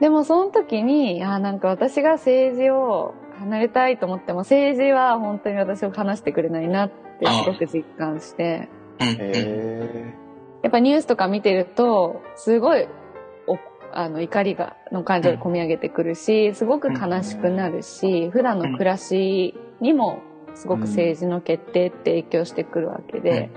[0.00, 9.06] でもその時に、あなんか私が政治を離れたいと思っても、政治は本当に私を話してくれないなってすごく実感して、うん。
[9.06, 10.14] へ
[10.64, 12.88] やっぱニュースとか見てると、すごい、お
[13.92, 20.20] あの、怒りが、の感情が込み上げてくるし、すごく悲しくなるし、普段の暮らしにも、
[20.54, 23.50] すごく政治の決定って影響してくるわけで、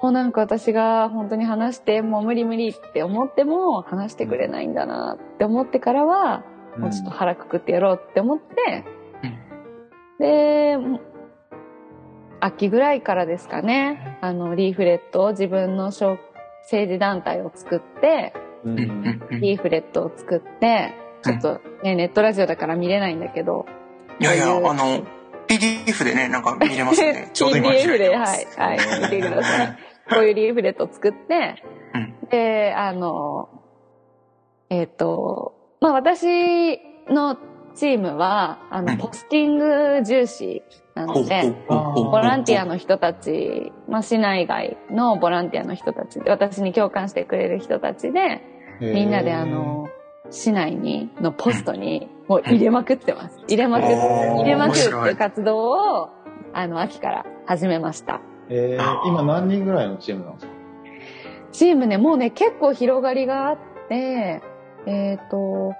[0.00, 8.84] もうなんか私が本当に話して、もう無理無理って思っても、話してくれないんだなって思ってからは、ーもうちょっと腹くくってやろうって思って、
[10.18, 10.76] で、
[12.40, 16.18] 秋ぐらいからですかね、あの、リーフレットを自分の小
[16.62, 18.32] 政治団体を作って、
[18.64, 23.66] リーフレットを作って、ちょっとね、ネットラジオだから見れないんだけど、
[24.18, 25.06] いやいや、あの、
[25.48, 27.30] PDF でね、なんか見れますね。
[27.34, 29.76] ちょうど今 PDF で、はいす。、はい、見てください。
[30.10, 31.62] こういうリーフレットを作って、
[31.94, 33.48] うんで、あの、
[34.68, 37.36] えっ、と、まあ私の
[37.74, 40.62] チームは、あの、うんポスティング重視
[40.94, 48.42] なので、ボランティアの人たち、まあ市内外のボランティアの人たちで、私に共感してくれる人たちで、
[48.80, 49.88] みんなであの、
[50.30, 53.38] 市内に、のポストに、もう入れまくってます。
[53.48, 56.08] 入れまく入れまくるっていうい活動を、
[56.52, 58.20] あの、秋から始めました。
[58.48, 59.08] えー。
[59.08, 60.52] 今何人ぐらいのチームなんですか？
[61.52, 64.42] チームね、もうね、結構広がりがあって、
[64.86, 65.74] えっ、と、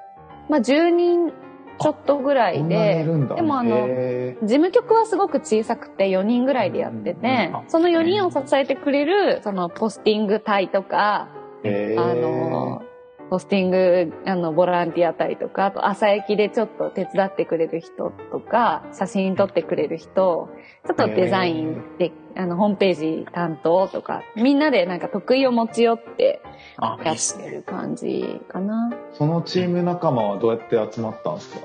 [0.49, 1.33] まあ、10人
[1.81, 3.05] ちょっとぐらいで。
[3.35, 11.29] でもあのへ事務局はすごく小さくて4人ぐらいでやっててうん、その4人を支えてくれる、そのポスティング隊とか、
[11.65, 12.83] あの、
[13.31, 20.49] ポスティング、あの、ボランティア隊とか、あと朝駅でちょっと手伝ってくれる人とか、写真撮ってくれる人、
[20.85, 26.43] ちょっとデザインで、あの、ホームページ担当とか、みんなでなんか得意を持ち寄って
[26.81, 26.99] やっ。
[26.99, 28.93] てる感じかな。
[29.13, 31.61] そのチーム仲間はどうやって集まったんですか？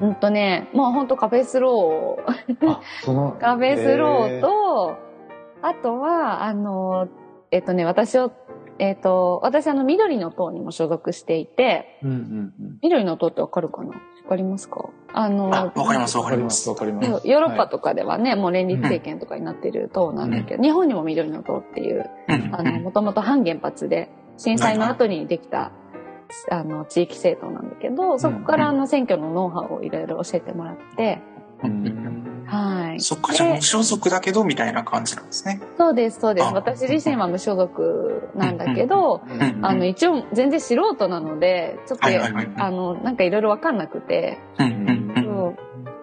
[0.00, 3.38] うんとね、もうほんとカフェスロー。
[3.38, 4.96] カフェスローと、
[5.62, 7.06] あとは、あの、
[7.52, 8.32] えっとね、私を、
[8.78, 13.88] えっと、私あの、緑の党にも所属していて、へー、うんうん緑の党ってわかるかな？
[13.88, 13.94] わ
[14.28, 14.88] かりますか？
[15.12, 16.24] あの、あ、わかりますうん。
[16.24, 16.68] わかりま、すす。
[16.70, 17.28] わかります。
[17.28, 25.72] ヨーロッパととかではね、もう連立政権とかになってる党なんだけど、日本にも緑の党っていう、うんあの、もともと反原発で、震災の後にできた、
[26.50, 31.31] あの、地域政党なんだけど、そこからあの、選挙のノウハウをいろいろ教えてもらって、うん
[32.46, 33.00] はい。
[33.00, 35.60] そっか、じゃあで無所属だけど、みたいな感じなんですね。
[35.78, 36.46] そうです、そうです。
[36.46, 42.50] あ私自身は無所属なんだけど、うんあの、一応全然素人なので、ちょっと、はいはいはい。
[42.56, 45.56] あの、なんかいろいろわかんなくて、うんうんうんそ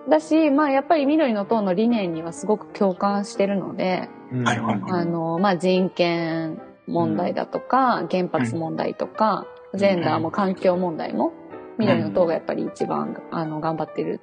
[0.07, 0.09] う。
[0.09, 9.45] だし、まあやっぱり緑の党の理念にはすごく共感してるので、うんはいはいあの、まあ人権問題だとか、原発問題とか、
[9.75, 11.31] ジェンダーも環境問題も、
[11.77, 14.19] 緑の党がやっぱり一番、あの、頑張ってる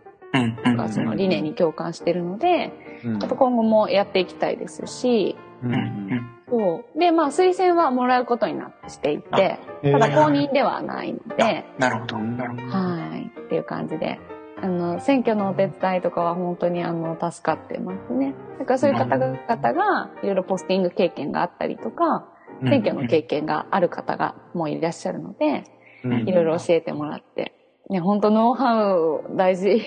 [0.65, 2.73] とか、その理念に共感してるので、
[3.05, 6.99] うんあと今後もやっていきたいですし、ううんそう。
[6.99, 12.19] で、まあ推薦はもらうことになってしていて、へーただ公認ではないので、なるほど。
[12.19, 12.63] なるほど。
[12.63, 14.19] はい、っていう感じで。
[14.63, 18.35] あの、選挙のお手伝いとかは本当にあの、助かってますね。
[18.59, 19.37] だからそういう方々
[19.75, 22.27] が、いろいろポスティング経験があったりとか、
[22.63, 25.65] 選挙の経験がある方がもういらっしゃるので、
[26.05, 27.53] うんいろいろ教えてもらって。
[27.91, 29.83] ね、本当ノウハウ大事。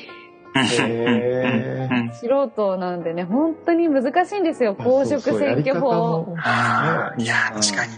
[2.14, 4.76] 素人なんでね、本当に難しいんですよ。
[4.76, 6.36] 公職選挙法。
[7.18, 7.94] いや、確かに。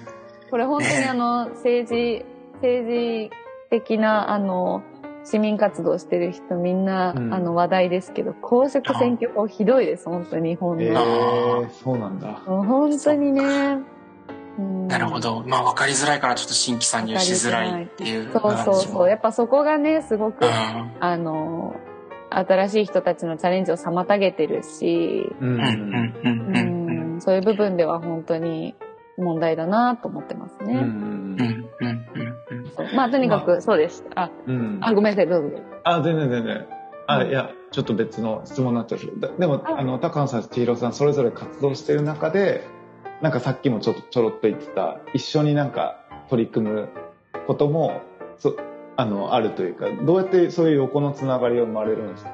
[0.50, 3.32] これ本当にあの、政治、政治
[3.70, 4.84] 的な、あの、
[5.24, 10.84] 市民活動してる人みんな、うんあの話題ですけど、公職選挙法ひどいです、本当に日本の。
[10.84, 12.34] えー、そうなんだ。
[12.46, 13.42] 本当にね。
[14.58, 15.44] うんなるほど。
[15.48, 18.30] まあ、わかりづらいから、ちょっと新規参入しづらいっていう。
[18.34, 19.10] そうそうそう。
[19.10, 21.76] やっぱそこがね、すごく、うんあの、
[22.32, 27.18] 新しい人たちのチャレンジを妨げてるし、うん。
[27.20, 28.76] そういう部分では本当に
[29.18, 30.86] 問題だなと思ってますね。
[32.96, 34.06] まあ、とにかくそうです。
[34.16, 34.80] あ、うん。
[34.82, 35.58] あ、ごめんなさい、どうぞ。
[35.84, 36.66] あ、全然全然。
[37.08, 39.00] あ、いや、ちょっと別の質問になっちゃう。
[39.00, 39.80] けど、だでも、あ。
[39.80, 42.66] あの、高野さん、千尋さん、それぞれ活動してる中で、
[43.22, 45.98] なんかさっきもちょっとちょろっと言ってた、一緒になんか
[46.30, 46.90] 取り組む
[47.48, 48.02] ことも、
[48.38, 48.56] そ
[48.98, 52.32] あの、あるというか、どうやってそういう横のつながりが生まれるんですか？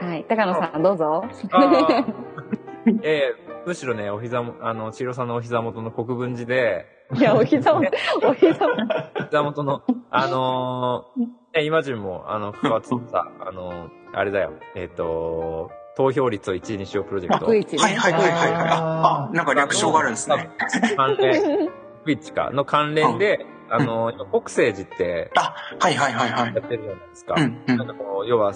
[0.00, 0.24] はい。
[0.28, 1.24] 高野さん、どうぞ。
[3.02, 7.80] ええむしろね、お膝も、あの、千尋さんのお膝元の国分寺で、いや、お膝も、
[8.24, 8.74] お膝も。
[9.26, 17.46] 膝元の、あのー、ね、今順も、あの、関わってた、あのー、あれだよ、えっ、と、投票率を1位にしようプロジェクト。
[17.46, 18.52] はいはいはいはい。
[18.70, 20.50] あ、あなんか略称があるんですね。
[20.96, 21.68] 関連、
[22.04, 26.60] クイッチかの関連で、あの、今国政寺ってあ、はいはいはいはいや。
[26.60, 27.34] ってるじゃないですか。
[27.36, 28.52] うんうんなんかこう、要は、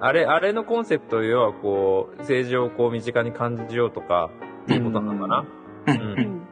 [0.00, 4.30] あれ、あれのコンセプト要はこう、政治をこう身近に感じようとか、
[4.64, 5.44] っていうことなのかな。
[5.86, 6.46] ううんん。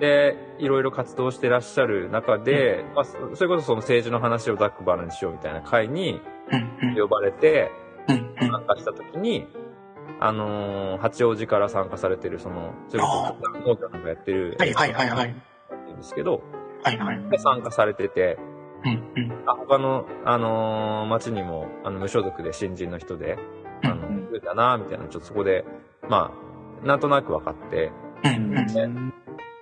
[0.00, 6.20] で、いろいろ活動してらっしゃる中で、まあ、そそれこそその政治の話をざっくばらんにしようみたいな会に
[6.82, 7.70] うん呼ばれて
[8.08, 9.46] 参加した時に、
[10.18, 15.28] あのー八王子から参加されてる、その、それこそ、農家なんかやってる、はいはいはいはい。
[15.28, 15.32] っ
[15.84, 16.42] ていうんですけど、
[16.82, 17.30] はいはい。
[17.30, 18.38] で参加されてて、
[18.84, 19.32] うんうん。
[19.46, 23.38] あ他の、あのー町にも、あの、無所属で新人の人で、
[23.82, 25.64] あの、うん増えたな、みたいな、ちょっとそこで、
[26.08, 26.32] ま
[26.82, 27.92] あ、なんとなく分かって、
[28.24, 29.12] うんうん。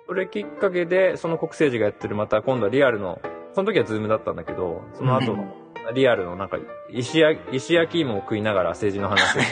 [0.07, 3.21] それきっかけで、その国政寺がやってる、また今度はリアルの、
[3.55, 5.55] その時はズームだったんだけど、その後の、
[5.95, 6.59] リアルのなんか、
[6.91, 9.43] 石焼き、石焼き芋を食いながら政治の話を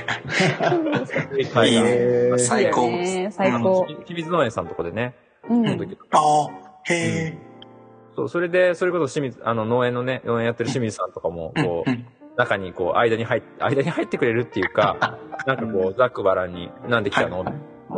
[1.07, 2.39] する会が、 へー。
[2.39, 2.89] 最高。
[2.89, 3.87] ね最高。
[3.87, 5.15] き清水農園さんのとこでね、
[5.49, 5.65] うん。
[5.65, 7.46] その時ああ、へえ。
[8.17, 12.07] そう、それで、それこそ清水、あの、農園のね、農園やってる清水さんとかも、こう、うん。
[12.37, 17.55] 中にこう、間に入っ、間に入ってくれるっていうか、 なんかこう、ざっくばらんに、なんで来たの、はい。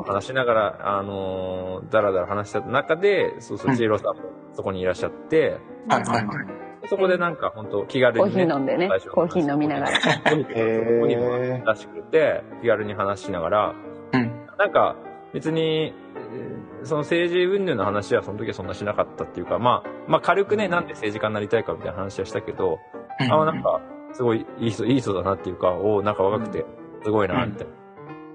[0.07, 3.76] 話しながら、あのーだらだら話した中で、そうそうう、ん。
[3.76, 5.57] 千尋さんもそこにいらっしゃって、
[5.88, 6.88] はいはいはい。
[6.88, 8.88] そこでなんか本当気軽コーにね、ヒー飲んでね。
[9.12, 9.90] コーヒー飲みながら。
[9.90, 11.00] コーヒーへー。
[11.00, 13.74] コーヒーも出してくれて、気軽に話しながら、
[14.12, 14.31] うん。
[14.59, 14.94] なんか、
[15.33, 16.08] 別に、えー
[16.84, 22.78] その政治云々の話はその時はそんなしなかったっていうか、まあ、まあ軽くね、なんで政治家になりたいかみたいな話はしたけど、
[23.30, 23.80] あ、なんか、
[24.12, 26.64] すごいいい人、いい人だなっていうか、おおなんか若くて、
[27.02, 27.72] すごいな、みたいな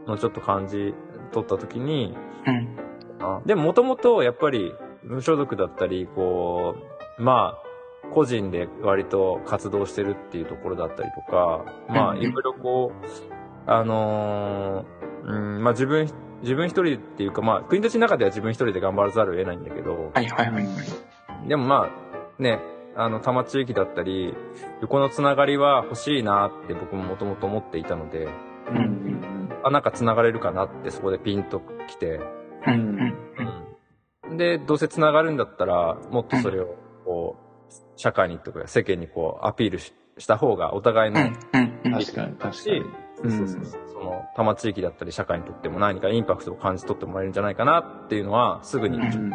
[0.07, 0.93] のをちょっと感じ
[1.31, 2.77] 取った時に、うん。
[3.19, 6.75] あでももともとやっぱり無所属だったり、こ
[7.17, 12.21] う、まあ、個人で割と活動してるっていうところだったりとか、まあ、うん。
[12.21, 16.07] いろいろこう、あのーうん、まあ自分、
[16.43, 21.47] 自分一人っていうか、まあ、国立の中では自分一人で頑張らざるを得ないんだけど、はいはいはい。
[21.47, 22.59] でもまあ、ね、
[22.95, 24.33] あの、多摩地域だったり、
[24.81, 28.27] 横のつながりは欲しいなって僕ももともと思っていたので、
[28.69, 32.19] うんうんあ、なんかつながれるかなってそこでピンと来て、
[32.67, 34.37] うん。
[34.37, 36.75] で、どうせつながるんだったら、もっとそれを、
[37.05, 37.37] こ
[37.69, 42.83] う、社会にとか世間にこう、アピールしした方がお互いの、うん確かに、確かしに。、
[43.29, 43.81] そうそうそう。
[43.93, 49.33] その、多摩地域だったり社会にとっても何かインパクトを感じ取ってもらえるんじゃないかなっていうのは、すぐに、うん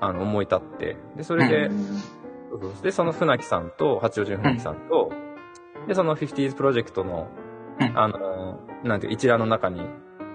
[0.00, 1.72] あの、思い立って、で、それで、う
[2.78, 2.82] ん。
[2.82, 5.12] で、その船木さんと、八王子の船木さんと、
[5.86, 7.28] で、その 50s プロジェクトの、
[7.80, 9.82] うんあの、なんていう、一覧の中に、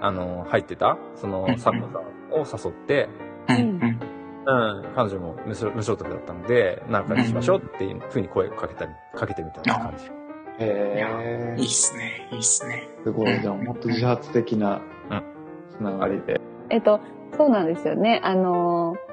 [0.02, 3.10] あの、入ってた、そのうん、佐藤さんを誘って、
[3.50, 3.58] うん。
[3.58, 4.00] うん。
[4.48, 10.25] うん、彼女も無所無所属だったので、なんかにしましょうっていうふうに声をかけたり、かけてみたいな感じ。
[10.60, 12.30] へーいいっすね。
[12.32, 12.88] いいっすね。
[13.04, 13.42] すごい。
[13.42, 15.24] じゃあ、もっと自発的なうん
[15.78, 16.40] つながりで。
[16.70, 17.00] えっと、
[17.38, 18.22] そうなんですよね。
[18.24, 19.06] あのー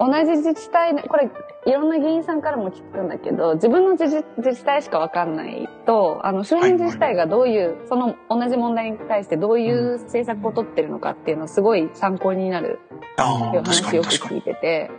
[0.00, 1.28] 同じ自治体で、これ、
[1.66, 14.08] いろんな議員さんからも聞くんだけど、自分の自治自治体しかわかんないと、あの、周辺自治体がどういう、その同じ問題に対してどういう政策を取ってるのかっていうのはすごい参考になるっていう話よく。
[14.08, 14.90] 聞いてて、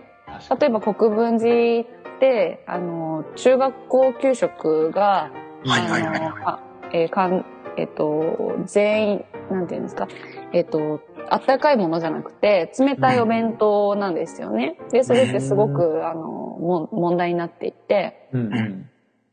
[0.59, 1.98] 例えば国分寺って、
[2.65, 5.31] あの、中学校給食が、
[5.65, 6.59] はいはいはいあのあ
[6.91, 7.45] えーかん、
[7.77, 10.07] えっ、と、全員、なんていうんですか、
[10.53, 14.77] えっ、と、あったかいものじゃなくて、冷たいお弁当なんですよね。
[14.91, 18.89] で、それってすごく、あの、も問題になっていて、うんうん。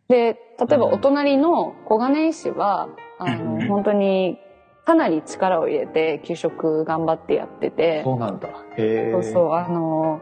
[0.09, 0.35] で、
[0.69, 4.39] 例えばお隣の小金井市は、あうんの、本当に、
[4.85, 8.49] かなり力を入れて、給食頑張ってやってて、そうなんだ。
[8.77, 9.13] へえ。
[9.13, 10.21] そうそう、あの、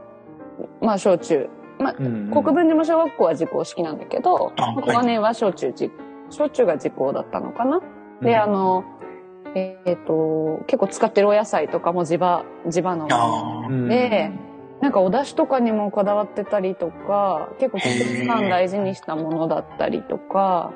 [0.80, 2.30] まあ、小中、まあ、うんうん。
[2.30, 4.74] 国分寺も小学校は時効式なんだけど、あはい。
[4.76, 5.90] 小金井は小中じ、
[6.30, 7.80] 小中が時効だったのかな。
[8.22, 8.84] で、あの、
[9.54, 13.06] えっ、と、結構使ってるお野菜とかも地場、地場の。
[13.10, 14.32] あうん、で、
[14.80, 20.72] なんかお出汁とかにもこだわってたりとか、結構季節感大事にしたものだったりとか、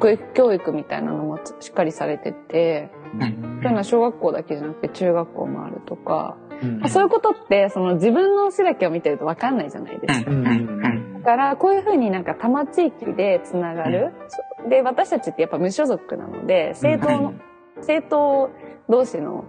[0.00, 3.20] 教育教育みたいなのもしっかりされてて、うん。
[3.20, 10.30] そういうのは小学校だけじゃなくて中学校もあるとか、うんまあそういうことって、その自分の市だけを見てるとわかんないじゃないですか。
[10.30, 14.12] だから、こういうふうになんか多摩地域でつながる。
[14.28, 17.34] そで、私たちってやっぱ無所属なので、政党の、
[17.76, 18.50] 政党
[18.88, 19.44] 同士の、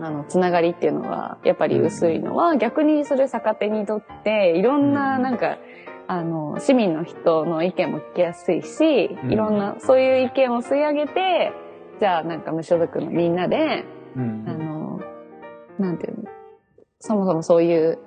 [0.00, 5.38] あの、つながりっていうのは、やっぱり薄いのは、逆にそれ逆手にとって、いろんな、うんなん。
[5.38, 5.58] か、
[6.06, 9.32] あの、市民の人の意見も聞きやすいし、うん。
[9.32, 11.52] いろんな、そういう意見を吸い上げて、
[11.98, 13.84] じゃあなんか無所属のみんなで、
[14.16, 14.44] うん。
[14.46, 14.67] あの、
[15.78, 16.24] なんていうの、
[17.00, 17.98] そもそもそういう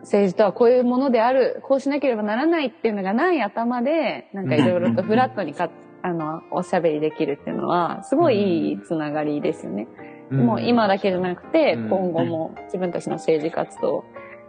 [0.00, 5.70] 政治とはこういうものである、こうしなければならないっていうのがない頭で、なんかいろいろとフラットにか、
[6.02, 9.88] あの、おしゃべりできるっていうのは、すごいいいつながりですよね。
[10.30, 14.04] もう今だけじゃなくて、うん今後も自分たちの政治活動を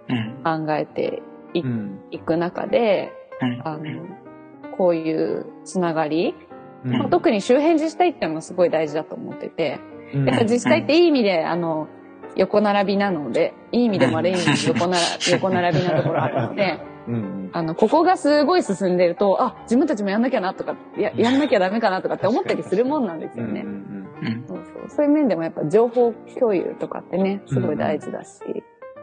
[0.09, 0.65] うん。
[0.65, 1.21] 考えて
[1.53, 1.99] いうん。
[2.11, 3.11] いく中で、
[3.41, 3.61] うん。
[3.65, 3.83] あの、
[4.77, 6.35] こういうつながり、
[6.85, 6.91] うん。
[6.97, 9.79] まあ特に周辺自治体っていうのがすごい大事だと思ってて、
[10.13, 10.25] うん。
[10.25, 11.87] やっぱ自治体っていい意味で、あの、
[12.37, 23.65] 横並びなので、いい意味でも悪い意味で横なら 横並びなところあるので、うんあの、ここがすごい進んでると、あ、自分たちもやんなきゃなとか、や、やんなきゃダメかなとかって思ったりするもんなんですよね。
[24.47, 24.89] そうそう。
[24.89, 28.41] そういう面でもやっぱ情報共有とかってね、すごい大事だし、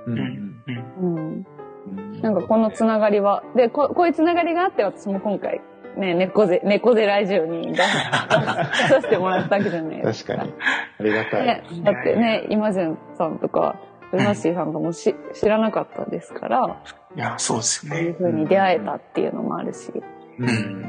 [0.07, 0.65] うんうん。
[1.01, 1.47] うん。
[1.87, 2.21] うん。
[2.21, 5.61] なんかこのつながりは、で、ここういうつながりがあって私も今回、
[5.97, 10.53] ね、猫背、猫背ラジオに 出させてもらったわけじゃないです確かに。
[11.01, 11.47] ありがたい。
[11.47, 13.77] ね、だってね、イマジンさんとか、
[14.13, 16.77] ルナッシーさんともし知らなかったですから、
[17.17, 18.17] いや、そうですよそういうね。
[18.19, 19.91] 風に出会えたっていうのもあるし。
[19.93, 20.03] うん
[20.39, 20.85] うん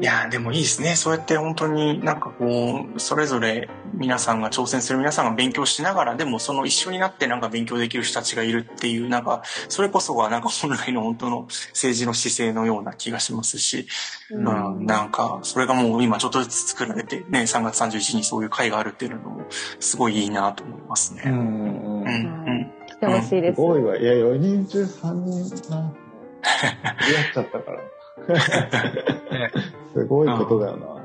[0.00, 0.96] いや、でもいいですね。
[0.96, 13.86] そうやって本当になんかこう、それぞれ皆さんが挑戦する皆さんが勉強しながら、でもその一緒になってなんか勉強できる人たちがいるっていう、なんか、それこそがなんか本来の本当の政治の姿勢のような気がしますし、
[14.30, 19.44] うん、なんか、それがもう今ちょっとずつ作られて、ね、3月31日にそういう会があるっていうのも、
[19.80, 21.24] すごいいいなと思いますね。
[21.26, 22.72] うんうんうん、うん。
[22.86, 23.60] 来てほしいですす。
[23.60, 23.98] ごいわ。
[23.98, 25.76] いや、4人中3人な。
[25.76, 25.94] やっ
[27.34, 27.99] ちゃったから。
[29.94, 31.00] すごいことだよな。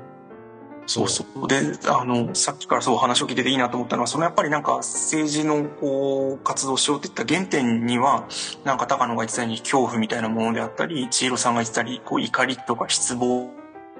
[0.87, 1.47] そうそう。
[1.47, 8.25] で、あの、さっきからそう話を聞いてていいなと思ったのは、そのやっぱりなんか政治のこう、活動をしようっていった原点には、
[8.63, 13.49] なんか高野が言ってたように恐怖みたいなものであったり、千尋さんが言ってたり、こう怒りとか失望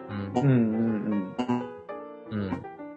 [0.09, 1.54] うんうんうんうん。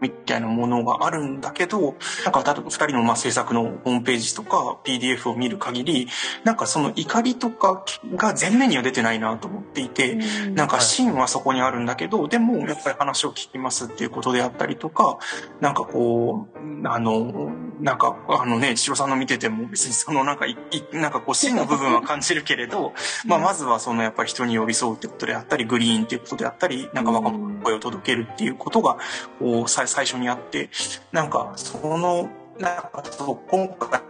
[0.00, 6.08] みたいなものがあるんだけど、なんか、例えば二人のまあ制作のホームページとか PDF を見る限り、
[6.44, 7.84] なんかその怒りとか
[8.14, 10.18] が前面には出てないなと思っていて、
[10.54, 15.18] なんか芯はそこにあるんだけど、でもやっぱり話を聞きますっていうことであったりとか、
[15.60, 22.92] なんかこう、あの、なんかあのね、千代さんの見てても別にそのなんかい、いなんかこう芯の部分は感じるけれど、
[23.26, 28.98] まあまずはそのやっぱり人に寄り添うってことであったり、グリーンっていうことであったり、なんか若者の声を届けるっていうことが、
[29.38, 30.70] こう、さ最初にあって、
[31.12, 32.28] なんかその、
[32.58, 34.00] なんかそう、今回、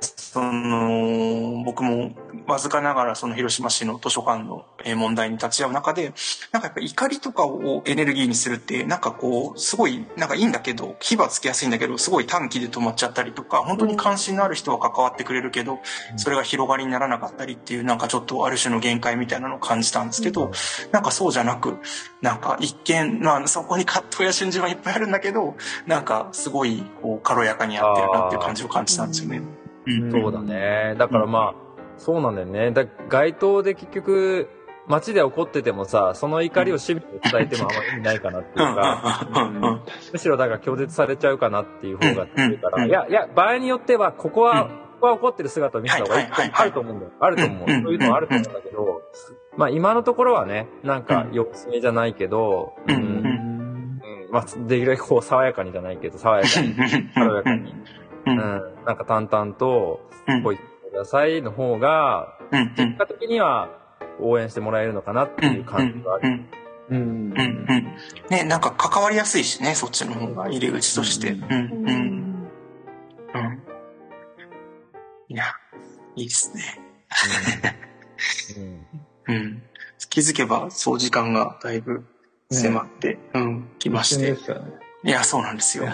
[0.00, 2.12] その、僕も
[2.46, 6.14] わずかながらその広島市の図書館のえー問題に立ち会う中で、
[6.52, 15.80] なんかやっぱ怒りとかをエネルギーにするって、なんかこう、すごい、なんかいいんだけど、火はつきやすいんだけど、すごい短期で止まっちゃったりとか、本当に関心のある人は関わってくれるけど、
[16.16, 20.50] それが広がりにならなかったりっていう、なんかちょっとある種の限界みたいなのを感じたんですけど、
[20.92, 21.78] なんかそうじゃなく、
[22.22, 25.56] なんか一見、まあそこに葛藤や瞬時はいっぱいあるんだけど、
[25.86, 29.08] なんかすごい、こう、軽やかにやってるなっていう感じを感じたん。
[29.08, 29.42] ですよね。
[29.86, 30.10] うん。
[30.10, 30.94] そうだね。
[30.98, 31.54] だからまあ、
[31.96, 32.70] そうなんだよね。
[32.70, 34.48] だ街頭で結局、
[34.86, 39.82] 街で起こっててもさ、その怒りを市民に伝えてもあんまり意味ないかなっていうか、
[40.12, 42.88] むしろだから拒絶されちゃうかなっていう方が強いから、うん。
[42.88, 44.68] いや、いや、場合によっては、ここは、うん。
[44.98, 47.12] ここは怒ってる姿を見せた方がいいあると思うんだよ。
[47.20, 47.70] あると思う。
[47.70, 47.82] うん。
[47.84, 49.02] そういうのはあると思うんだけど、
[49.56, 51.32] まあ今のところはね、なんかうん。
[51.34, 53.22] 様子見じゃないけど、うん
[54.30, 56.74] まあできるだけこう爽やかにじゃないけど、爽やかに、
[57.14, 57.74] 軽やかに、う
[58.26, 58.36] うん。
[58.36, 58.40] ん、
[58.86, 62.38] なんか淡々と、うんこう言ってくださいの方が、
[62.76, 63.70] 結果的には
[64.20, 66.28] 応援してもらえるのかなっていう感じがある。
[66.28, 66.48] うん。
[66.90, 66.98] うん。
[66.98, 67.06] うん。
[67.32, 67.96] うん。
[68.30, 71.30] ね、なんか関わりやすいしね、そっちの方が入り口として。
[71.32, 71.42] うん。
[71.42, 72.48] うん。
[73.34, 73.62] うん。
[75.28, 75.44] いや、
[76.16, 76.62] いいですね。
[79.28, 79.34] うん。
[79.34, 79.62] うん。
[80.10, 82.04] 気づけば、そう時間がだいぶ
[82.50, 84.38] 迫って、うん、来ましてね。
[85.04, 85.86] いや、そうなんですよ。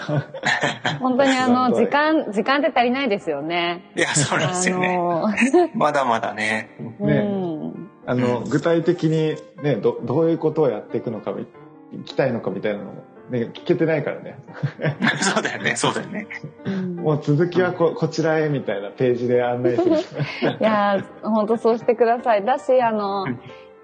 [0.99, 3.91] 本当にあの、時間、時間って足りないですよね。
[3.95, 4.97] いや、そうなんですよね。
[4.97, 5.33] あ
[5.75, 6.69] まだまだね。
[6.99, 7.25] の、ねう
[7.67, 7.89] ん。
[8.05, 11.33] あの、具体的にね、ど、どういうことをやっていくのか、
[11.91, 12.91] いきたいのかみたいなのも、
[13.29, 14.37] ね、聞けてないからね。
[15.21, 16.27] そうだよね、そうだよね。
[16.95, 19.97] もう続きはこ、こちらへみたいなページで案内する。
[19.97, 22.45] いやー、本当そうしてください。
[22.45, 23.39] だし、あのうん、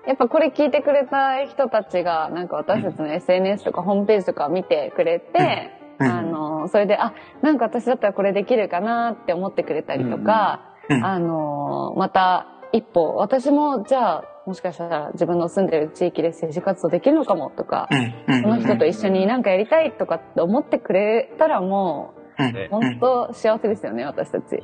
[0.07, 6.07] やっぱこれ聞いてくれた人たちが、なんか私たちの SNS とかホームページとか見てくれて、うん。
[6.07, 10.97] あの、それで、あ、なんか私だったらこれできるかなって思ってくれたりとか、うん。
[10.97, 11.05] うん。
[11.05, 18.13] あの、また一歩、私もじゃあ、もしかしたら自分の住んでる地域で政治活動できるのかもとか、うん。
[18.27, 18.41] うん。
[18.41, 24.59] その人と一緒になんかやりたいとかって思ってくれたらもうんねう、本当幸せですよね、私たち。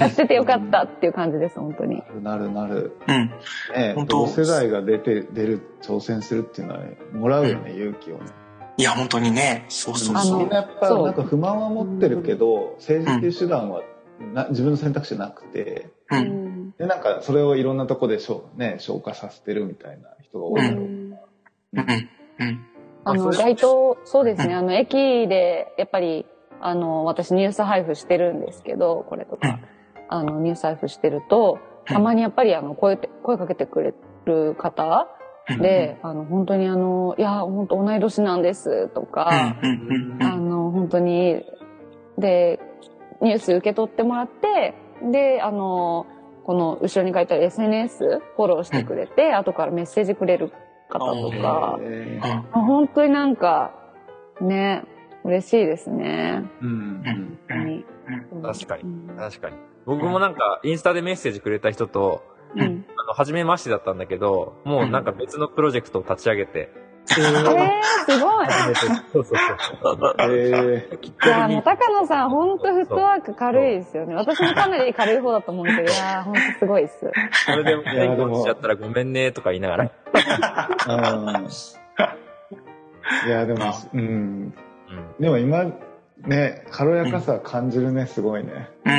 [0.00, 2.02] やっててよかったっていう感じです、本当に。
[2.22, 2.96] なるなる。
[3.06, 3.30] うん。
[3.74, 8.24] ね本当同世代が出て、出る、挑戦するっていうのはね、もらうよね、勇気をね。
[8.76, 10.38] いや、本当にね、そうそうあのそう。
[10.40, 13.82] みんなやっぱ、なんか不満は持ってるけど、政治っていう手段は
[14.32, 16.16] な自分の選択肢なくて、う。
[16.16, 20.84] うんんで、なんかそれをいろんなとこでしょ、ね、消化させてるみたいな人が多いだろう。
[20.84, 21.14] うん。
[21.72, 22.66] うん。
[23.04, 26.26] あの、あそう街頭、そうですね、あの、駅で、やっぱり、
[26.64, 29.58] あの、私ニュース配布してるんですけど、これとか、
[30.08, 33.92] あの、ニュース配布してると、たまにやっぱり、あの、声て、声かけてくれ
[34.24, 35.06] る方
[35.60, 39.28] で、あの、本当にあの、いや、本当同い年なんです、とか、
[40.20, 41.44] あの、本当に、
[42.16, 42.60] で、
[43.20, 46.06] ニュース受け取ってもらって、で、あの、
[46.44, 50.50] この後ろに書いてある SNS フォローしてくれて、後からメッセージくれる
[50.88, 51.78] 方とか、
[52.52, 53.72] 本当になんか、
[54.40, 54.84] ね、
[55.24, 56.44] 嬉しいですね。
[56.60, 57.02] うん
[58.30, 58.42] うん。
[58.42, 59.56] 確かにうん確かに。
[59.86, 62.22] 僕もなんか、インスタでメッセージくれた人と、
[62.56, 62.84] うん。
[62.96, 66.70] あの、初めましてだったんだけど、もうなんか別のプロジェクトを立ち上げて、
[67.10, 67.16] えー、
[68.06, 68.46] すごい。
[69.12, 69.36] そうそう
[69.82, 70.16] そう。
[70.30, 70.88] え
[71.26, 74.14] いや、もう高野さん、本当フットワーク軽いですよね。
[74.14, 77.10] 私もかなり軽い方だと思うんですけど、 いやー、本当すごいっす。
[77.46, 79.84] それでも、いやでもしちゃったらごめんねとか言いながら。
[83.26, 84.54] いや、でも、うん。
[85.18, 85.22] うん。
[85.22, 85.64] でも今、
[86.26, 88.70] ね、軽やかさ感じるね、すごいね。
[88.84, 88.96] うんう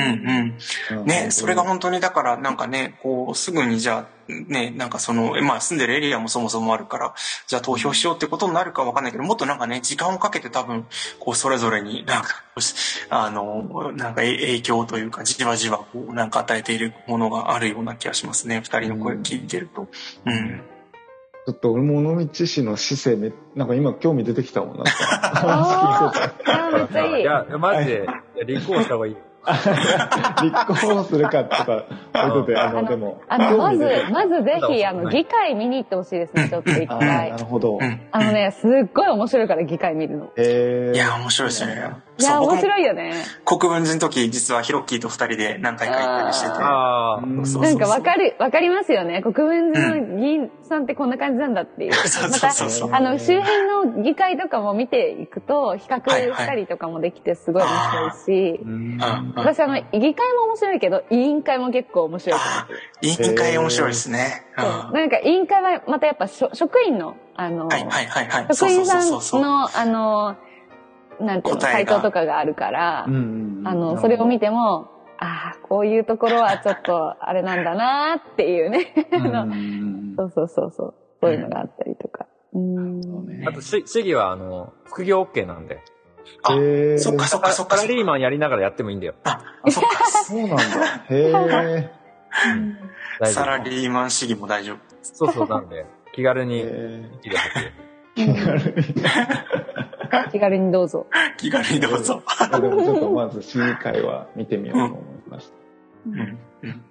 [0.97, 0.99] ん。
[0.99, 7.15] うんね、それが本当にだからなんかね、こう、すぐにじゃあ、ね、なんかその、まあ住んでるエリアもそもそもあるから、
[7.47, 10.85] じゃあ投票しようってことになるかわかんないけど、もっとなんかね、時間をかけて多分、
[11.19, 12.43] こう、それぞれになんか、
[13.09, 18.61] あの、なんかえ影響というか、じわじわこう、なんか与えているものがあるような気がしますね。
[18.63, 19.87] 二人の声を聞いてると。
[20.25, 20.61] うん。
[21.45, 24.91] ちょっと俺も尾道市の市政め、なんか今興味出てきたもん、なんか。
[25.35, 27.21] あめっちゃいい。
[27.21, 29.19] いや、マジで、いや立候補した方がいいよ。
[30.41, 31.85] 立候補するかとか、
[32.15, 33.21] 置いとて、あの、でも。
[33.27, 37.37] あの、まずまずぜひ、あの、議会見に行ってほしいですね、ちょっと一回な。
[37.37, 37.77] るほど。
[37.79, 38.01] うん。
[38.11, 40.31] あのね、すっごい面白いから、議会見るの。
[40.37, 41.93] えー、いや、面白いですよね。
[42.17, 43.13] いや、面白いよね。
[43.43, 46.53] 国分寺の時、実はヒロッキーと二人で何回か行ったりしてて。
[46.53, 49.21] ああ、うんそうなんかわかる、わかりますよね。
[49.21, 51.93] 国分寺の議員さんってこんな感じなんだっていう。
[51.93, 58.11] そうまそうそうあの、周辺の議会とかも見ていくと、比較したりとかもできてすごい面白い
[58.55, 62.39] し、うんうん私あの、議会も面白いけど、委員会も結構面白い。
[63.01, 64.45] 委員会面白いですね。
[64.55, 67.69] なんか委員会はまたやっぱ職員の、あの、
[68.53, 69.03] 職員さ。
[69.03, 70.37] んの、あの、
[71.19, 78.93] なんていうの、答えが回答とかがあるから、うんうんうんあの、それを見ても、ああ、こういうところはちょっと、あれなんだなーっていうね。
[80.17, 80.93] そうそうそうそう。
[81.21, 82.27] そういうのがあったりとか。
[82.53, 83.01] うん。
[83.47, 85.81] あと、し市議は、あの、副業 OK なんで。
[86.43, 87.77] あえー、そっかそっかそっか。
[87.77, 89.13] サラリーマンやりながらやってもいいんだよ。
[89.23, 90.05] あ、そっか。
[90.07, 90.63] そうなんだ。
[91.09, 91.89] へ
[93.21, 93.25] え。
[93.25, 93.69] サラ夫。
[93.69, 94.77] リーマン主義も大丈夫。
[95.01, 98.25] そうそう、なんで、気軽にえ生きてほしい。
[98.25, 99.84] 気軽に
[100.71, 101.07] どうぞ。
[101.37, 102.21] 気軽にどうぞ。
[102.27, 105.53] ー、でもちょっとまず市議会は見てみようと思いました。
[106.07, 106.19] うん
[106.63, 106.81] うん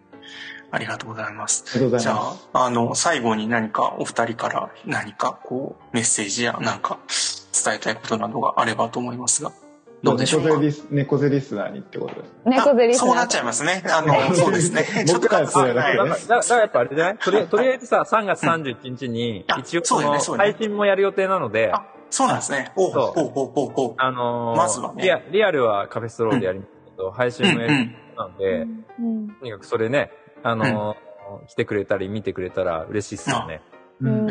[0.70, 1.64] ありがとうございます。
[1.76, 2.14] ありがとうごじゃ。
[2.16, 6.98] あ、あの、最後に何かお二人から何かこう、メッセージやなんか
[7.64, 9.52] 伝えたいことなどがあればと思いますが、
[10.02, 10.48] どうでしょうか？
[10.48, 12.56] 猫背リス猫背リスナーにってことですね。
[12.56, 13.06] 猫背リスナー。
[13.06, 13.84] あそうなっちゃいますね。
[13.88, 14.84] あの、そうですね。
[15.06, 17.18] ちょっと僕らそうやなはいだから、だからやっぱあれじゃない？
[17.18, 22.72] とりとりあえずさ、3月31日にあ、一応その配信もやる予定なので、あ、そうなんですね。
[22.76, 23.94] おうそうほうほうほうほう。
[23.98, 27.96] あのーまずはねリアリアルはカフェストローでやりますけど、配信もやるうんうん。
[28.16, 28.66] ので、
[28.98, 30.10] うんとにかくそれね、
[30.42, 30.96] あのー
[31.48, 33.62] 来てくれたり見てくれたら嬉しいっすよね。
[34.00, 34.26] うん。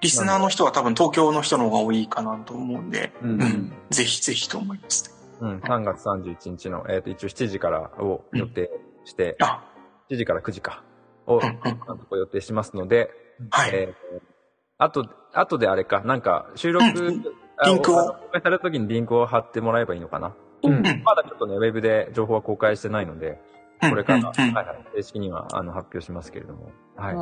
[0.00, 3.72] リスナーの人は多分東京の人の方が多いかなと思うんで、ううんん。
[3.90, 5.14] ぜひぜひと思います。
[5.40, 8.70] うん、3月31日の、えっ、と、一応7時からを予定
[9.04, 9.62] して、あ、
[10.10, 10.82] 7時から9時か、
[11.26, 13.10] を、うん予定しますので、
[13.50, 13.70] はい。
[13.74, 14.20] えー
[14.78, 17.24] あと、あとであれか、なんか、収録、うん。
[17.58, 18.00] あリンクを。
[18.00, 20.34] あの公開された時にリンクを貼ってもらえばいいのかな。
[20.62, 20.72] うん。
[20.74, 20.82] うん。
[21.02, 23.40] まだちょっとね、ウェブで情報は公開してないので、
[23.80, 27.14] これから、はいはい、正式にはあの発表しますけれども、はい。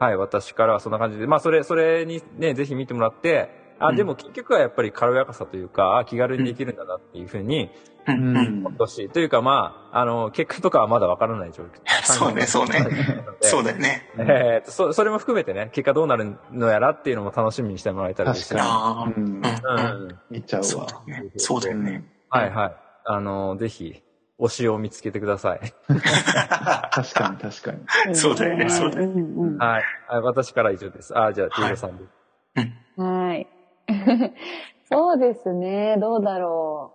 [0.00, 3.96] はい、私からはそんな感じで、まあ、それ、それにね、ぜひ見てもらって、あ、うん。
[3.96, 7.70] でも結局はやっぱり軽やかさというか、あ気軽にできるんだなっていうふうに
[8.06, 9.08] うんうん思ってほしい。
[9.08, 11.68] というか、まあ、あの、結果とかはまだわからない状況。
[12.04, 12.80] そうねそうね
[13.40, 13.72] そうだ。
[13.72, 14.10] だよね。
[14.18, 20.18] えーと、そ、それも含めてね、結果どうなるのやらっていうのも楽しみにしてもらえたら嬉しい確かああ、うんうんうん。
[20.30, 21.16] 見ちゃうわそうだ。
[21.16, 21.30] よね。
[21.36, 22.04] そうだよね。
[22.28, 22.76] はいはい。
[23.06, 24.02] あの、ぜひ、
[24.38, 25.60] 推しを見つけてください。
[26.90, 27.72] 確かに確か
[28.08, 28.14] に。
[28.16, 29.56] そうだよねそうだよね。
[29.58, 29.84] はい。
[30.08, 31.16] あ私からは以上です。
[31.16, 32.04] あ、じゃあ、ティーロさんで。
[32.96, 33.48] はい。
[34.90, 35.96] そうですね。
[36.00, 36.93] どうだろう。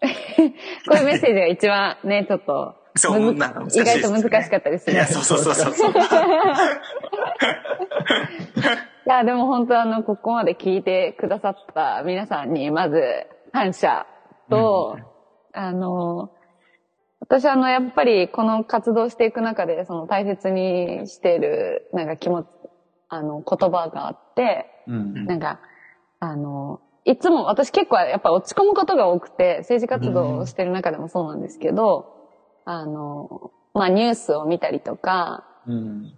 [0.88, 4.92] こういうメッセージが一番ね、ちょっと、そうむずなんか難しい意外と難しかったりする。
[4.94, 5.92] いや、そうそうそうそう。
[9.06, 13.02] いや、でも本当あの、ここまで聞いてくださった皆さんに、まず、
[13.52, 14.06] 感謝
[14.50, 14.98] と、
[15.52, 16.30] あの、
[17.20, 22.46] 私あの、やっぱりこの活動していく中で、その大切にしている、なんか気持ち、
[23.08, 25.60] あの、言葉があって、うんなんか、
[26.20, 32.14] あの、いつも私結構やっぱ落ち込むことが多くて、政治活動をしてる中でもそうなんですけど、
[32.64, 36.12] あの、まあニュースを見たりとか、うん。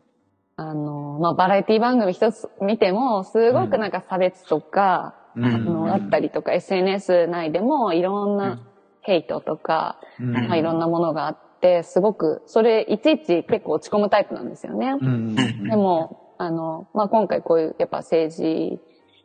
[0.57, 8.61] あの、まあバラエティ番組一つ見ても、すごくなんか差別とか、うんあの、あったりとか、SNS 内でもいろんな
[9.03, 14.97] ヘイトとか、うんまあいろんなものがあって、すごく、それいちいち結構落ち込むタイプなんですよね。
[15.01, 15.35] うん。
[15.37, 18.81] でも、あの、まあ、今回こういうやっぱ政治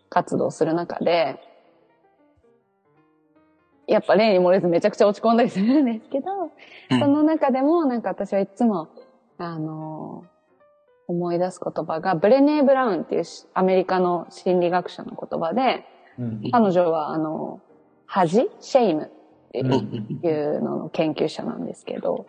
[0.10, 1.40] 活動をする中で、
[3.88, 6.28] やっぱ例に漏れずめちゃくちゃ落ち込んだりするんですけど、
[6.92, 7.00] うん。
[7.00, 8.90] その中でもなんか私はいつも、
[9.38, 10.26] あの、
[11.08, 15.86] 思い出す言葉が、ブレネー・ブラウンっていうしアメリカの心理学者の言葉で、
[16.18, 16.52] うん。
[16.52, 17.62] 彼女はあの、
[18.08, 22.28] 恥 shame ってうんいうのの研究者なんですけど、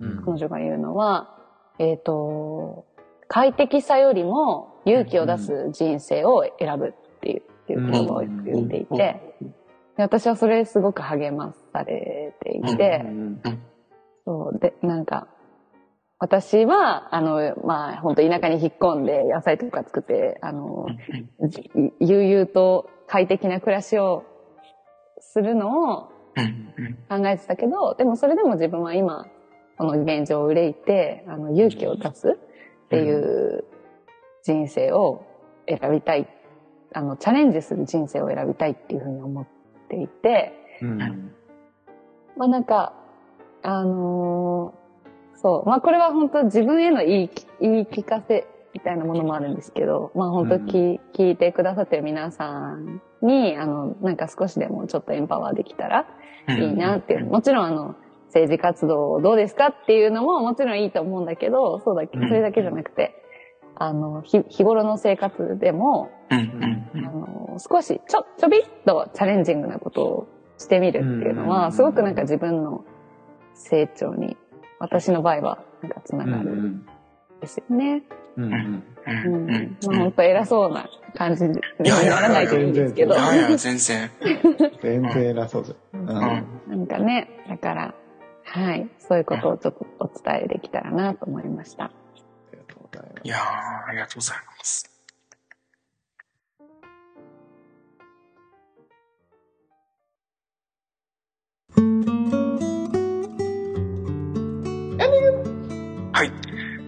[0.00, 0.22] うん。
[0.24, 1.34] 彼女が言うのは、
[1.78, 2.84] えっ、と、
[3.28, 9.20] 快適さよりも勇気を出す人生を選ぶっていうっていう言葉を言っていて、
[9.98, 13.04] で私はそれすごく励まされていて、
[14.24, 15.26] そう、で、なんか、
[16.20, 20.86] 私は、あの、まあ、本当田舎に引っ込んで野菜とか作って、あの、
[21.98, 24.24] 悠々と快適な暮らしを
[25.18, 26.02] するのを
[27.08, 29.26] 考えてたけど、でもそれでも自分は今、
[29.78, 32.38] この現状を憂いて、あの、勇気を出す
[32.86, 33.64] っていう
[34.44, 35.26] 人生を
[35.66, 36.28] 選びたい。
[36.94, 39.57] あの、チャレンジする人生を選びたいっていうふうに思って
[39.88, 40.98] ていて、うん。
[42.36, 42.92] まあなんか、
[43.62, 44.88] あのー
[45.40, 45.68] そう。
[45.68, 47.30] まあこれは本当自分への言い
[47.60, 56.06] 言い聞かせみたいなものもあるんですけど、まあ本当き、聞いてくださってる皆さんに、あの、なんか少しでもちょっとエンパワーできたら
[56.48, 57.26] いいなっていう。
[57.26, 57.94] もちろんあの、
[58.26, 63.22] 政治活動どうですかっていうのももちろんいいと思うんだけど、そうだけ、それだけじゃなくて、
[63.80, 72.84] あの、日日頃の生活でも、あの、少し、ちょ、ちょびっとチャレンジングなことをしてみるっていうのうんは、すごくなんか自分の
[73.54, 74.36] 成長に、
[74.80, 76.82] 私の場合は、なんかつながる。
[77.40, 78.02] ですよね。
[78.36, 78.44] うん。
[78.44, 79.76] うん。
[79.86, 83.14] まあ本当偉そうな感じにならないといいんですけど。
[83.14, 84.10] いやいや、全然。
[84.82, 86.00] 全然偉そうじゃん。
[86.00, 86.08] うん。
[86.68, 87.94] なんかね、だから、
[88.42, 91.92] はい、そういうことをちょっとお伝えできたらなと思いました。
[92.96, 94.90] ありがとうございますいやー、ありがとうございます。
[106.12, 106.30] はい。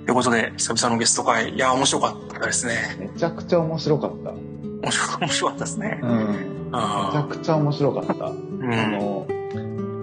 [0.07, 2.97] ということで、久々のゲスト会、いやー、面白かったですね。
[2.99, 4.31] めちゃくちゃ面白かった。
[4.31, 6.01] 面白面白かったですね。
[6.03, 6.61] うん。
[6.71, 8.25] めちゃあくちゃ面白かった。
[8.27, 8.71] うん。
[8.93, 9.27] の、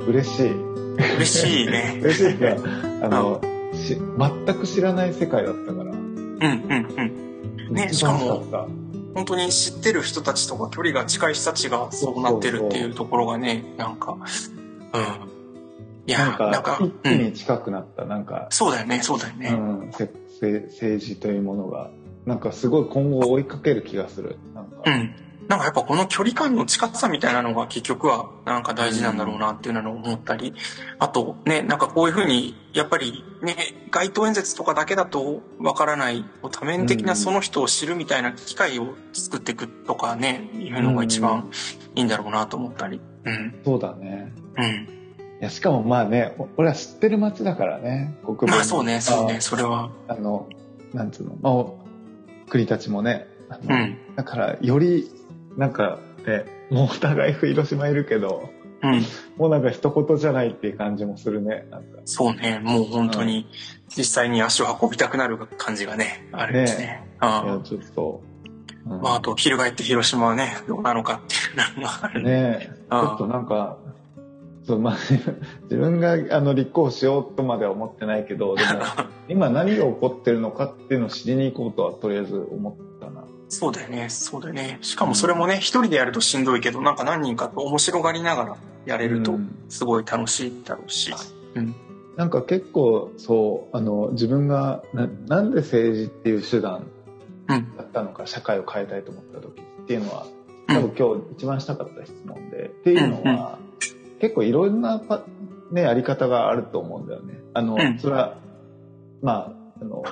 [0.07, 0.51] 嬉しい。
[1.15, 1.99] 嬉しいね。
[2.01, 3.41] 嬉しいっていうか、あの、
[3.73, 5.86] し全く知らない世界だったから。
[6.39, 7.73] うん、うん、うん。
[7.73, 8.17] ねしかっ
[9.13, 14.21] 本当に知ってる人たちとか距離が近い人たちがそうなってるっていうところがね、なんか、うん。
[16.05, 16.13] いた。
[16.13, 17.23] や、なんか、なんか、一気うん。
[17.23, 18.05] に近くなった。
[18.05, 19.49] なんか、そうだよね、そうだようね。
[19.49, 21.89] ん、せせ政治というものが、
[22.27, 24.37] なんかすごい今後追いかける気がする。
[24.53, 25.15] なんか、うん。
[25.47, 30.53] なんかやっぱこの距離感の近さみたいなのが結局はなんか大事なんだろうなっていうのを思ったり、
[30.99, 33.55] あとね、なんかこういうふうに、やっぱりね、
[33.89, 41.49] 街頭演説とかだけだとわからない、多面的なその人を知るみたいな機会を作っていくとかね、いうのが一番
[41.95, 42.99] いいんだろうなと思ったり。
[43.23, 43.61] うん。
[43.63, 44.33] そうだね。
[44.57, 44.65] うん。
[45.39, 49.91] いや、しかもまあね、お俺は知ってる街だからね、国分まあそうね、そうね、それは。
[50.07, 50.49] あの、
[50.93, 51.79] なんつうの、まあお、
[52.49, 53.27] 栗たちもね、
[53.67, 53.97] うん。
[54.15, 55.09] だから、より、
[55.57, 58.49] なんか、ね、もうお互い広島いるけど、
[58.83, 59.03] うん。
[59.37, 61.65] もうなんか一言じゃないっていう感じもするね。
[61.71, 63.47] なんかそうね、もう本当に
[63.89, 67.03] 実際に足を運びたくなる感じがね、あるんですね。
[67.21, 68.21] いうんや、ちょっと、
[68.85, 72.23] うんまあ、あと、翻って広島はね、どうなのかっていうのがある。
[72.23, 73.77] ねえ、ちうんょっとなんか、
[74.63, 74.97] そう、まあ、
[75.63, 78.69] 自分があの立候補しようとまでは思ってないけど、でも、
[79.27, 83.23] 今何が起こってるのかっていうのを知りに行こうとはとりあえず思ったな。
[83.49, 84.77] そうだよね、そうだよね。
[84.81, 91.13] しかもそれもね、一人でやるとしんどいけど、なんか何人かと面白がりながらやれるとう、んすごい楽しいだろうし。
[91.55, 91.75] うん。
[92.17, 96.87] なんか結構そう、あの、自分がな、なんで政治っていう手段
[97.47, 97.77] うん。
[97.77, 100.37] だったのか、社会を変えたいと思った時っていうのは、うん
[100.67, 103.57] 多分今日一番したかった質問で、っていうのは、
[104.19, 105.23] 結構いろんなパ、
[105.71, 107.39] ね、やり方があると思うんだよね。
[107.53, 108.35] あの、うんそれは、
[109.21, 110.03] まあ、あの、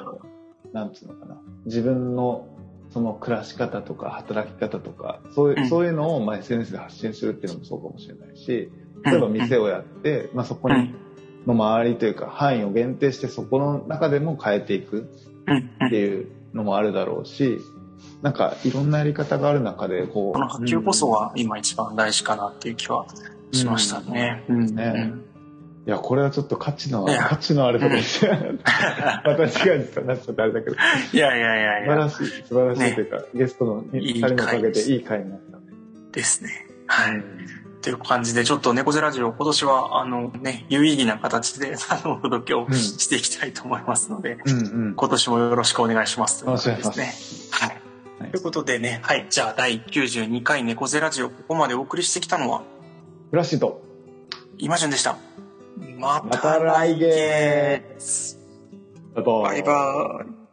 [0.72, 1.42] なんつうのかな。
[1.66, 2.48] 自分の
[2.96, 8.72] その暮らし方とか働き方とか、そういう、うんそういうのをまあ SNS で発信するっていうのもそうかもしれないし、
[9.04, 10.96] 例えば店をやって、まあそこに、うん。
[11.46, 15.12] の周りというか範囲を限定してそこの中でも変えていく
[15.46, 15.70] うん。
[15.88, 17.60] っていうのもあるだろうし、
[18.22, 23.08] なんかいろんなやり方がある中で、ここの波及こそは今一番大事かなっていう気は
[23.52, 24.46] しましたね。
[24.48, 24.74] うん。
[24.74, 25.24] ねうんう、
[25.88, 28.26] いや、これはちょっと価値の、価値のあるところです。
[29.24, 30.76] 私が実はなっちゃってあれだけど、
[31.14, 35.60] いやいやいやいや、素晴らしい、素晴らしいというか、ゲストのいい二人のおかげ回でいい回になった。
[36.12, 36.50] ですね。
[36.88, 37.24] はい。
[37.84, 44.96] という感じで、ちょっと猫背ラジオ、今年は、あのね、有意義な形で、あの、お届けをうんしていきたいと思いますので、うんうん。
[44.96, 47.14] 今年もよろしくお願いしますということですね。
[47.52, 47.70] はい。
[47.70, 47.86] はい
[48.32, 49.28] ということでね、はい。
[49.30, 52.64] じゃあ、第92回猫背ラジオ、ここまでお送りしてきたのは、
[53.30, 53.84] フラッシュと、
[54.58, 55.18] 今順でした。
[55.98, 58.38] ままた来月
[59.16, 60.45] バイバーイ。